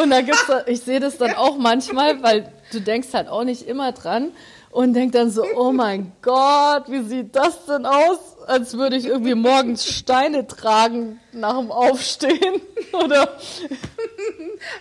Und 0.00 0.10
da 0.10 0.20
gibt's, 0.20 0.44
ich 0.66 0.80
sehe 0.80 1.00
das 1.00 1.18
dann 1.18 1.34
auch 1.36 1.56
manchmal, 1.56 2.22
weil 2.22 2.52
du 2.72 2.80
denkst 2.80 3.08
halt 3.12 3.28
auch 3.28 3.44
nicht 3.44 3.62
immer 3.66 3.92
dran 3.92 4.32
und 4.78 4.94
denk 4.94 5.10
dann 5.10 5.28
so, 5.28 5.42
oh 5.56 5.72
mein 5.72 6.12
Gott, 6.22 6.84
wie 6.86 7.02
sieht 7.02 7.34
das 7.34 7.66
denn 7.66 7.84
aus? 7.84 8.20
Als 8.46 8.78
würde 8.78 8.94
ich 8.94 9.06
irgendwie 9.06 9.34
morgens 9.34 9.84
Steine 9.84 10.46
tragen 10.46 11.18
nach 11.32 11.58
dem 11.58 11.72
Aufstehen 11.72 12.60
oder 12.92 13.28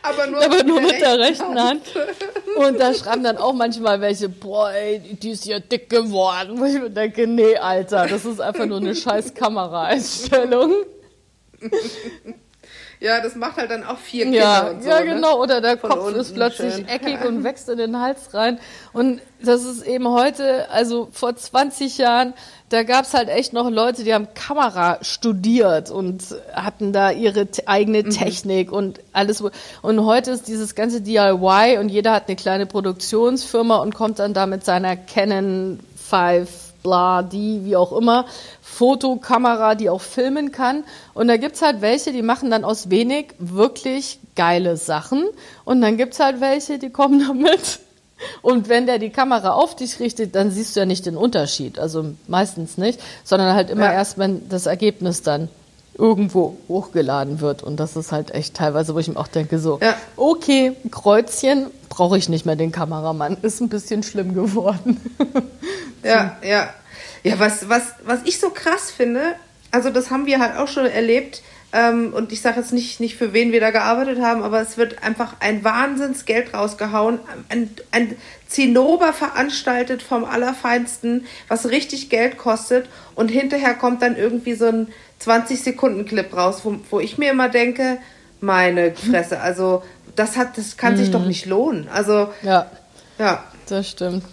aber 0.04 0.28
nur, 0.28 0.46
aber 0.46 0.64
nur 0.64 0.82
mit 0.82 1.02
der 1.02 1.18
rechten 1.18 1.60
Hand. 1.60 1.82
Und 2.58 2.80
da 2.80 2.94
schreiben 2.94 3.24
dann 3.24 3.38
auch 3.38 3.54
manchmal 3.54 4.00
welche, 4.00 4.30
boah, 4.30 4.70
ey, 4.70 5.00
die 5.00 5.32
ist 5.32 5.48
ja 5.48 5.58
dick 5.60 5.90
geworden. 5.90 6.60
Wo 6.60 6.66
ich 6.66 6.80
mir 6.80 6.92
denke, 6.92 7.26
nee, 7.26 7.58
Alter, 7.58 8.06
das 8.06 8.24
ist 8.24 8.40
einfach 8.40 8.68
nur 8.68 8.78
eine 8.78 8.94
scheiß 8.94 9.34
Kameraeinstellung. 9.34 10.74
Ja, 13.00 13.22
das 13.22 13.36
macht 13.36 13.58
halt 13.58 13.70
dann 13.70 13.84
auch 13.84 14.00
vier 14.00 14.24
Kinder 14.24 14.40
ja, 14.40 14.68
und 14.70 14.82
so. 14.82 14.90
Ja, 14.90 15.00
ne? 15.02 15.06
genau. 15.06 15.40
Oder 15.40 15.62
der 15.62 15.78
Von 15.78 15.92
Kopf 15.92 16.14
ist 16.14 16.34
plötzlich 16.34 16.74
schön. 16.74 16.88
eckig 16.88 17.24
und 17.26 17.44
wächst 17.44 17.70
in 17.70 17.78
den 17.78 18.00
Hals 18.00 18.34
rein. 18.34 18.60
Und 18.92 19.22
das 19.40 19.64
ist 19.66 19.86
eben 19.86 20.08
heute, 20.08 20.70
also 20.72 21.08
vor 21.12 21.36
20 21.36 22.00
Jahren, 22.00 22.34
da 22.70 22.82
gab's 22.82 23.14
halt 23.14 23.30
echt 23.30 23.54
noch 23.54 23.70
Leute, 23.70 24.04
die 24.04 24.14
haben 24.14 24.28
Kamera 24.34 24.98
studiert 25.02 25.92
und 25.92 26.24
hatten 26.52 26.92
da 26.92 27.12
ihre 27.12 27.48
eigene 27.68 28.02
mhm. 28.02 28.10
Technik 28.10 28.70
mhm. 28.70 28.78
und 28.78 29.00
alles. 29.14 29.44
Und 29.84 30.04
heute 30.04 30.32
ist 30.32 30.48
dieses 30.48 30.74
ganze 30.74 31.02
DIY 31.02 31.78
und 31.80 31.90
jeder 31.90 32.14
hat 32.14 32.28
eine 32.28 32.36
kleine 32.36 32.66
Produktionsfirma 32.66 33.78
und 33.78 33.94
kommt 33.94 34.18
dann 34.18 34.34
da 34.34 34.48
mit 34.48 34.66
seiner 34.66 34.96
Canon 34.96 35.80
5 36.10 36.67
bla, 36.88 37.22
die, 37.22 37.66
wie 37.66 37.76
auch 37.76 37.92
immer, 37.92 38.26
Fotokamera, 38.62 39.76
die 39.76 39.90
auch 39.90 40.02
filmen 40.02 40.54
kann. 40.54 40.86
Und 41.14 41.28
da 41.28 41.36
gibt's 41.36 41.62
halt 41.62 41.82
welche, 41.82 42.14
die 42.14 42.22
machen 42.22 42.50
dann 42.50 42.64
aus 42.64 42.90
wenig 42.90 43.34
wirklich 43.40 44.20
geile 44.36 44.78
Sachen. 44.78 45.26
Und 45.66 45.82
dann 45.82 45.98
gibt's 45.98 46.22
halt 46.22 46.40
welche, 46.40 46.80
die 46.80 46.90
kommen 46.90 47.20
damit. 47.28 47.80
Und 48.42 48.70
wenn 48.70 48.86
der 48.86 49.00
die 49.00 49.10
Kamera 49.10 49.52
auf 49.52 49.76
dich 49.76 50.00
richtet, 50.00 50.34
dann 50.34 50.50
siehst 50.50 50.76
du 50.76 50.80
ja 50.80 50.86
nicht 50.86 51.06
den 51.06 51.18
Unterschied. 51.18 51.78
Also 51.78 52.06
meistens 52.28 52.78
nicht, 52.78 53.00
sondern 53.24 53.54
halt 53.54 53.70
immer 53.70 53.86
ja. 53.86 53.94
erst, 53.94 54.18
wenn 54.18 54.48
das 54.48 54.66
Ergebnis 54.66 55.22
dann 55.22 55.50
irgendwo 55.98 56.58
hochgeladen 56.68 57.42
wird. 57.42 57.64
Und 57.64 57.80
das 57.80 57.96
ist 57.96 58.12
halt 58.12 58.32
echt 58.32 58.56
teilweise, 58.56 58.96
wo 58.96 59.00
ich 59.00 59.08
mir 59.08 59.18
auch 59.18 59.28
denke, 59.28 59.60
so, 59.60 59.80
ja. 59.82 59.96
okay, 60.16 60.74
Kreuzchen, 60.90 61.68
brauche 61.90 62.18
ich 62.18 62.30
nicht 62.30 62.46
mehr 62.46 62.56
den 62.56 62.72
Kameramann. 62.72 63.38
Ist 63.42 63.60
ein 63.60 63.70
bisschen 63.70 64.04
schlimm 64.04 64.34
geworden. 64.34 65.02
ja, 66.04 66.38
ja. 66.48 66.70
Ja, 67.30 67.40
was, 67.40 67.70
was, 67.70 67.84
was 68.06 68.20
ich 68.26 68.40
so 68.40 68.50
krass 68.50 68.92
finde, 68.92 69.22
also 69.72 69.90
das 69.90 70.12
haben 70.12 70.26
wir 70.26 70.40
halt 70.40 70.58
auch 70.58 70.68
schon 70.68 70.86
erlebt, 70.86 71.42
ähm, 71.74 72.14
und 72.14 72.32
ich 72.32 72.42
sage 72.42 72.60
jetzt 72.62 72.72
nicht, 72.72 73.02
nicht, 73.02 73.18
für 73.18 73.34
wen 73.34 73.52
wir 73.52 73.60
da 73.60 73.72
gearbeitet 73.72 74.22
haben, 74.22 74.42
aber 74.42 74.62
es 74.62 74.78
wird 74.78 75.04
einfach 75.04 75.36
ein 75.42 75.64
Wahnsinnsgeld 75.66 76.54
rausgehauen, 76.54 77.20
ein, 77.50 77.70
ein 77.92 78.16
Zinnober 78.48 79.12
veranstaltet 79.12 80.02
vom 80.02 80.24
Allerfeinsten, 80.24 81.26
was 81.50 81.70
richtig 81.70 82.10
Geld 82.10 82.38
kostet 82.38 82.88
und 83.16 83.30
hinterher 83.30 83.74
kommt 83.74 84.02
dann 84.02 84.16
irgendwie 84.16 84.54
so 84.54 84.68
ein 84.68 84.88
20-Sekunden-Clip 85.22 86.36
raus, 86.36 86.62
wo, 86.64 86.78
wo 86.90 87.00
ich 87.02 87.18
mir 87.18 87.32
immer 87.32 87.50
denke, 87.50 87.98
meine 88.40 88.96
Fresse, 88.96 89.42
also 89.42 89.84
das 90.16 90.38
hat, 90.38 90.58
das 90.58 90.78
kann 90.78 90.94
mhm. 90.94 90.98
sich 90.98 91.12
doch 91.12 91.22
mhm. 91.22 91.28
nicht 91.28 91.46
lohnen. 91.46 91.90
Also 91.94 92.30
ja. 92.44 92.72
Ja. 93.20 93.44
Das 93.70 93.90
stimmt. 93.90 94.24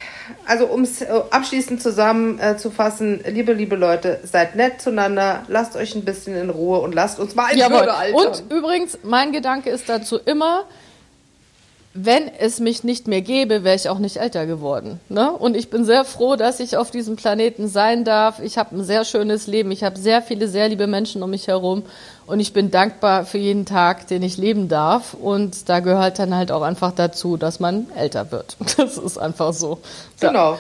Also 0.47 0.67
um 0.67 0.83
es 0.83 1.03
äh, 1.03 1.09
abschließend 1.31 1.83
zusammenzufassen, 1.83 3.25
äh, 3.25 3.31
liebe, 3.31 3.53
liebe 3.53 3.77
Leute, 3.77 4.21
seid 4.25 4.55
nett 4.55 4.81
zueinander, 4.81 5.43
lasst 5.49 5.77
euch 5.77 5.95
ein 5.95 6.05
bisschen 6.05 6.37
in 6.37 6.51
Ruhe 6.51 6.79
und 6.79 6.95
lasst 6.95 7.19
uns 7.19 7.35
mal 7.35 7.49
in 7.51 7.59
Jawohl. 7.59 7.81
Würde 7.81 7.95
altern. 7.95 8.27
Und 8.27 8.45
übrigens, 8.53 8.99
mein 9.03 9.33
Gedanke 9.33 9.71
ist 9.71 9.89
dazu 9.89 10.19
immer, 10.19 10.65
wenn 11.97 12.29
es 12.29 12.59
mich 12.59 12.83
nicht 12.83 13.07
mehr 13.07 13.23
gäbe, 13.23 13.63
wäre 13.63 13.77
ich 13.77 13.89
auch 13.89 14.01
nicht 14.01 14.17
älter 14.17 14.47
geworden. 14.47 14.99
Ne? 15.09 15.31
Und 15.31 15.57
ich 15.57 15.71
bin 15.71 15.85
sehr 15.85 16.05
froh, 16.05 16.35
dass 16.35 16.59
ich 16.59 16.77
auf 16.77 16.91
diesem 16.91 17.15
Planeten 17.15 17.69
sein 17.69 18.03
darf. 18.05 18.41
Ich 18.41 18.59
habe 18.59 18.77
ein 18.77 18.83
sehr 18.83 19.05
schönes 19.05 19.47
Leben. 19.47 19.71
Ich 19.71 19.85
habe 19.85 19.97
sehr 19.97 20.21
viele, 20.21 20.49
sehr 20.49 20.69
liebe 20.69 20.89
Menschen 20.89 21.23
um 21.23 21.31
mich 21.31 21.47
herum. 21.47 21.85
Und 22.27 22.41
ich 22.41 22.53
bin 22.53 22.73
dankbar 22.73 23.25
für 23.25 23.39
jeden 23.39 23.65
Tag, 23.65 24.09
den 24.09 24.25
ich 24.25 24.37
leben 24.37 24.69
darf. 24.69 25.15
Und 25.15 25.69
da 25.69 25.79
gehört 25.79 26.19
dann 26.19 26.35
halt 26.35 26.51
auch 26.51 26.63
einfach 26.63 26.91
dazu, 26.91 27.37
dass 27.37 27.61
man 27.61 27.87
älter 27.97 28.33
wird. 28.33 28.57
Das 28.77 28.99
ist 28.99 29.19
einfach 29.19 29.53
so. 29.53 29.79
Genau. 30.19 30.59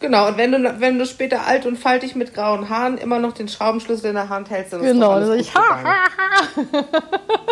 Genau, 0.00 0.28
und 0.28 0.36
wenn 0.38 0.50
du, 0.50 0.80
wenn 0.80 0.98
du 0.98 1.06
später 1.06 1.46
alt 1.46 1.66
und 1.66 1.76
faltig 1.76 2.16
mit 2.16 2.34
grauen 2.34 2.68
Haaren 2.70 2.98
immer 2.98 3.20
noch 3.20 3.34
den 3.34 3.48
Schraubenschlüssel 3.48 4.08
in 4.08 4.14
der 4.16 4.30
Hand 4.30 4.50
hältst, 4.50 4.72
dann 4.72 4.80
ist 4.80 4.92
genau, 4.92 5.20
dann 5.20 5.38
ich, 5.38 5.54
ha, 5.54 5.60
ha, 5.60 5.84
ha. 5.84 6.82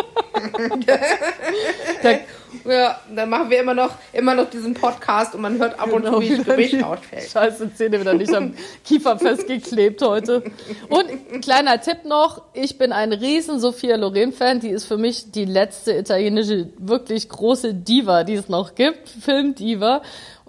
ja, 2.65 2.99
dann 3.13 3.29
machen 3.29 3.49
wir 3.49 3.59
immer 3.59 3.73
noch, 3.73 3.91
immer 4.13 4.35
noch 4.35 4.49
diesen 4.49 4.73
Podcast 4.73 5.35
und 5.35 5.41
man 5.41 5.57
hört 5.57 5.79
ab 5.79 5.91
und 5.91 6.03
zu, 6.03 6.11
genau, 6.11 6.21
wie 6.21 6.33
ich 6.33 6.43
Gewicht 6.43 6.83
ausfällt. 6.83 7.29
Scheiße, 7.29 7.73
Zähne 7.75 7.99
wieder 7.99 8.13
nicht 8.13 8.33
am 8.33 8.53
Kiefer 8.85 9.17
festgeklebt 9.17 10.01
heute. 10.01 10.43
Und 10.89 11.05
ein 11.33 11.41
kleiner 11.41 11.79
Tipp 11.81 12.05
noch, 12.05 12.41
ich 12.53 12.77
bin 12.77 12.91
ein 12.91 13.13
riesen 13.13 13.59
Sophia 13.59 13.95
Loren-Fan, 13.95 14.59
die 14.59 14.69
ist 14.69 14.85
für 14.85 14.97
mich 14.97 15.31
die 15.31 15.45
letzte 15.45 15.93
italienische, 15.93 16.69
wirklich 16.77 17.29
große 17.29 17.73
Diva, 17.73 18.23
die 18.23 18.35
es 18.35 18.49
noch 18.49 18.75
gibt, 18.75 19.09
Filmdiva. 19.09 20.01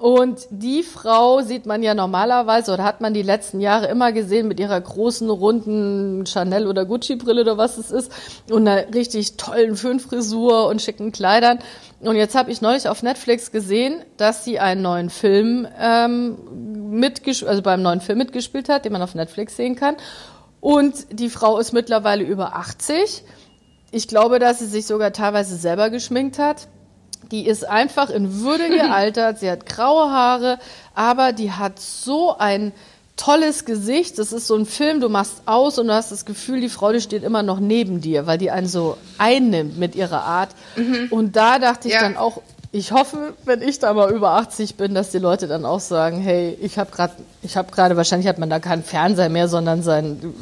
Und 0.02 0.48
die 0.50 0.82
Frau 0.82 1.42
sieht 1.42 1.64
man 1.64 1.80
ja 1.84 1.94
normalerweise 1.94 2.74
oder 2.74 2.82
hat 2.82 3.00
man 3.00 3.14
die 3.14 3.22
letzten 3.22 3.60
Jahre 3.60 3.86
immer 3.86 4.10
gesehen 4.10 4.48
mit 4.48 4.58
ihrer 4.58 4.80
großen, 4.80 5.30
runden 5.30 6.26
Chanel- 6.26 6.66
oder 6.66 6.84
Gucci-Brille 6.84 7.42
oder 7.42 7.56
was 7.56 7.78
es 7.78 7.92
ist 7.92 8.10
und 8.50 8.66
einer 8.66 8.92
richtig 8.92 9.36
tollen 9.36 9.76
Föhnfrisur 9.76 10.66
und 10.66 10.82
schicken 10.82 11.12
Kleidern. 11.12 11.60
Und 12.00 12.16
jetzt 12.16 12.34
habe 12.34 12.50
ich 12.50 12.60
neulich 12.60 12.88
auf 12.88 13.04
Netflix 13.04 13.52
gesehen, 13.52 14.02
dass 14.16 14.44
sie 14.44 14.58
einen 14.58 14.82
neuen 14.82 15.08
Film 15.08 15.68
ähm, 15.78 16.36
mitgespielt, 16.90 17.48
also 17.48 17.62
beim 17.62 17.80
neuen 17.80 18.00
Film 18.00 18.18
mitgespielt 18.18 18.68
hat, 18.68 18.84
den 18.84 18.90
man 18.90 19.02
auf 19.02 19.14
Netflix 19.14 19.56
sehen 19.56 19.76
kann. 19.76 19.94
Und 20.60 20.94
die 21.12 21.30
Frau 21.30 21.58
ist 21.58 21.72
mittlerweile 21.72 22.24
über 22.24 22.56
80. 22.56 23.22
Ich 23.92 24.08
glaube, 24.08 24.40
dass 24.40 24.58
sie 24.58 24.66
sich 24.66 24.84
sogar 24.84 25.12
teilweise 25.12 25.54
selber 25.54 25.90
geschminkt 25.90 26.40
hat. 26.40 26.66
Die 27.30 27.46
ist 27.46 27.68
einfach 27.68 28.10
in 28.10 28.40
Würde 28.40 28.68
gealtert. 28.68 29.38
sie 29.38 29.50
hat 29.50 29.66
graue 29.66 30.10
Haare, 30.10 30.58
aber 30.94 31.32
die 31.32 31.52
hat 31.52 31.78
so 31.78 32.36
ein 32.36 32.72
tolles 33.16 33.64
Gesicht. 33.64 34.18
Das 34.18 34.32
ist 34.32 34.46
so 34.46 34.56
ein 34.56 34.66
Film, 34.66 35.00
du 35.00 35.08
machst 35.08 35.42
aus 35.46 35.78
und 35.78 35.86
du 35.86 35.94
hast 35.94 36.12
das 36.12 36.24
Gefühl, 36.24 36.60
die 36.60 36.68
Frau, 36.68 36.92
die 36.92 37.00
steht 37.00 37.22
immer 37.22 37.42
noch 37.42 37.60
neben 37.60 38.00
dir, 38.00 38.26
weil 38.26 38.38
die 38.38 38.50
einen 38.50 38.66
so 38.66 38.96
einnimmt 39.18 39.78
mit 39.78 39.94
ihrer 39.94 40.22
Art. 40.22 40.50
Mhm. 40.76 41.08
Und 41.10 41.36
da 41.36 41.58
dachte 41.58 41.88
ich 41.88 41.94
ja. 41.94 42.00
dann 42.00 42.16
auch, 42.16 42.42
ich 42.72 42.90
hoffe, 42.90 43.34
wenn 43.44 43.60
ich 43.60 43.78
da 43.78 43.92
mal 43.92 44.10
über 44.10 44.32
80 44.32 44.76
bin, 44.76 44.94
dass 44.94 45.10
die 45.10 45.18
Leute 45.18 45.46
dann 45.46 45.66
auch 45.66 45.80
sagen, 45.80 46.20
hey, 46.20 46.56
ich 46.60 46.78
habe 46.78 46.90
gerade, 46.90 47.12
ich 47.42 47.56
habe 47.56 47.70
gerade, 47.70 47.96
wahrscheinlich 47.96 48.28
hat 48.28 48.38
man 48.38 48.48
da 48.48 48.60
keinen 48.60 48.82
Fernseher 48.82 49.28
mehr, 49.28 49.46
sondern 49.46 49.82
sein, 49.82 50.34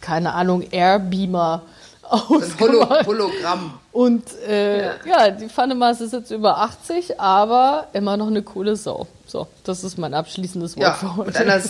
keine 0.00 0.34
Ahnung, 0.34 0.62
Airbeamer 0.70 1.62
ausgemalt. 2.10 3.06
Hologramm. 3.06 3.74
Und 3.92 4.24
äh, 4.46 4.86
ja. 4.86 4.94
ja. 5.06 5.30
die 5.30 5.48
Pfannemaß 5.48 6.00
ist 6.02 6.12
jetzt 6.12 6.30
über 6.30 6.58
80, 6.58 7.20
aber 7.20 7.88
immer 7.92 8.16
noch 8.16 8.28
eine 8.28 8.42
coole 8.42 8.76
Sau. 8.76 9.06
So, 9.26 9.46
das 9.64 9.84
ist 9.84 9.98
mein 9.98 10.14
abschließendes 10.14 10.76
Wort 10.76 10.82
ja, 10.82 10.94
für 10.94 11.16
heute. 11.16 11.30
Mit 11.30 11.36
einer, 11.36 11.62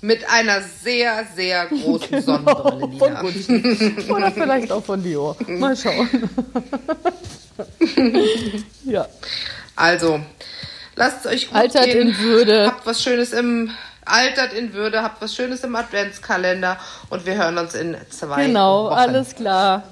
mit 0.00 0.30
einer 0.30 0.60
sehr, 0.82 1.26
sehr 1.34 1.66
großen 1.66 2.08
genau, 2.10 2.22
Sonnenbrille. 2.22 2.98
Von 2.98 3.14
Gucci. 3.16 4.12
Oder 4.12 4.32
vielleicht 4.32 4.72
auch 4.72 4.84
von 4.84 5.02
Dior. 5.02 5.36
Mal 5.46 5.76
schauen. 5.76 6.08
ja. 8.84 9.06
Also, 9.76 10.20
lasst 10.96 11.24
es 11.24 11.32
euch 11.32 11.48
gut 11.48 11.56
Altert 11.56 11.84
gehen. 11.84 12.08
in 12.08 12.18
Würde. 12.18 12.66
Habt 12.66 12.86
was 12.86 13.02
Schönes 13.02 13.32
im 13.32 13.70
altert 14.04 14.52
in 14.52 14.72
Würde, 14.72 15.02
habt 15.02 15.20
was 15.22 15.34
Schönes 15.34 15.64
im 15.64 15.74
Adventskalender 15.76 16.78
und 17.10 17.26
wir 17.26 17.34
hören 17.36 17.58
uns 17.58 17.74
in 17.74 17.96
zwei 18.10 18.46
genau, 18.46 18.84
Wochen. 18.84 18.90
Genau, 18.90 19.08
alles 19.08 19.34
klar. 19.34 19.82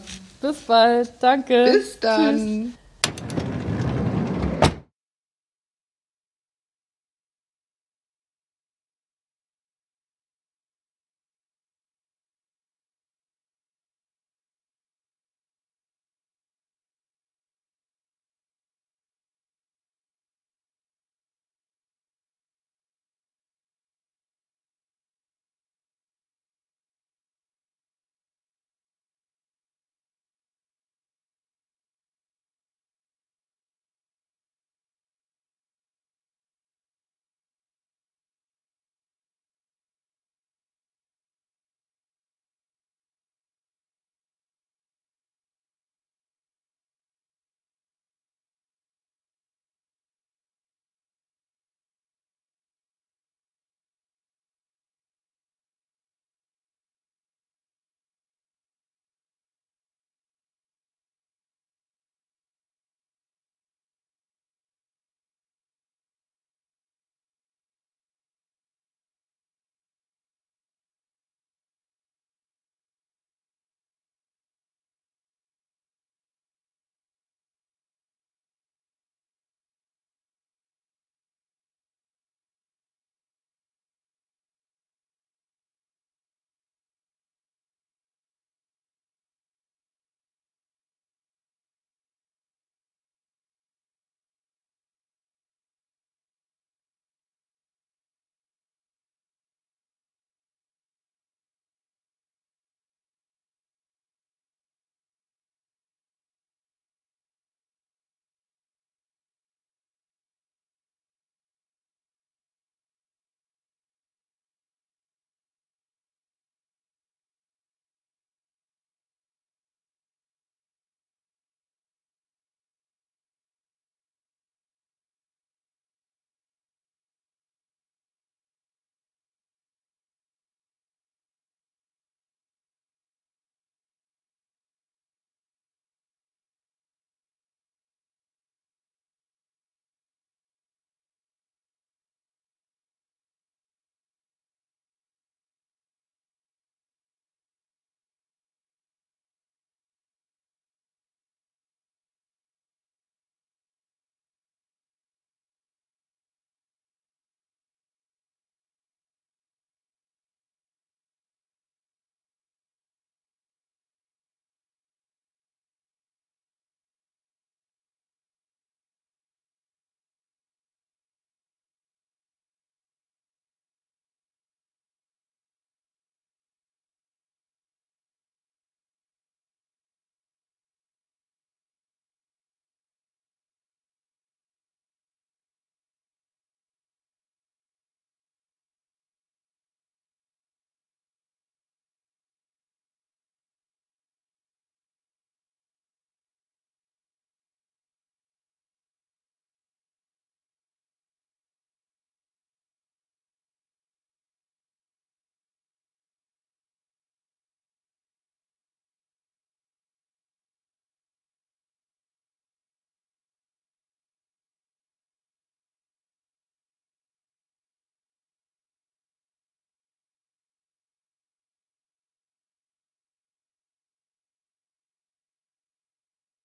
Bis 0.41 0.57
bald. 0.59 1.11
Danke. 1.21 1.65
Bis 1.73 2.01
dann. 2.01 2.75
Tschüss. 3.05 3.42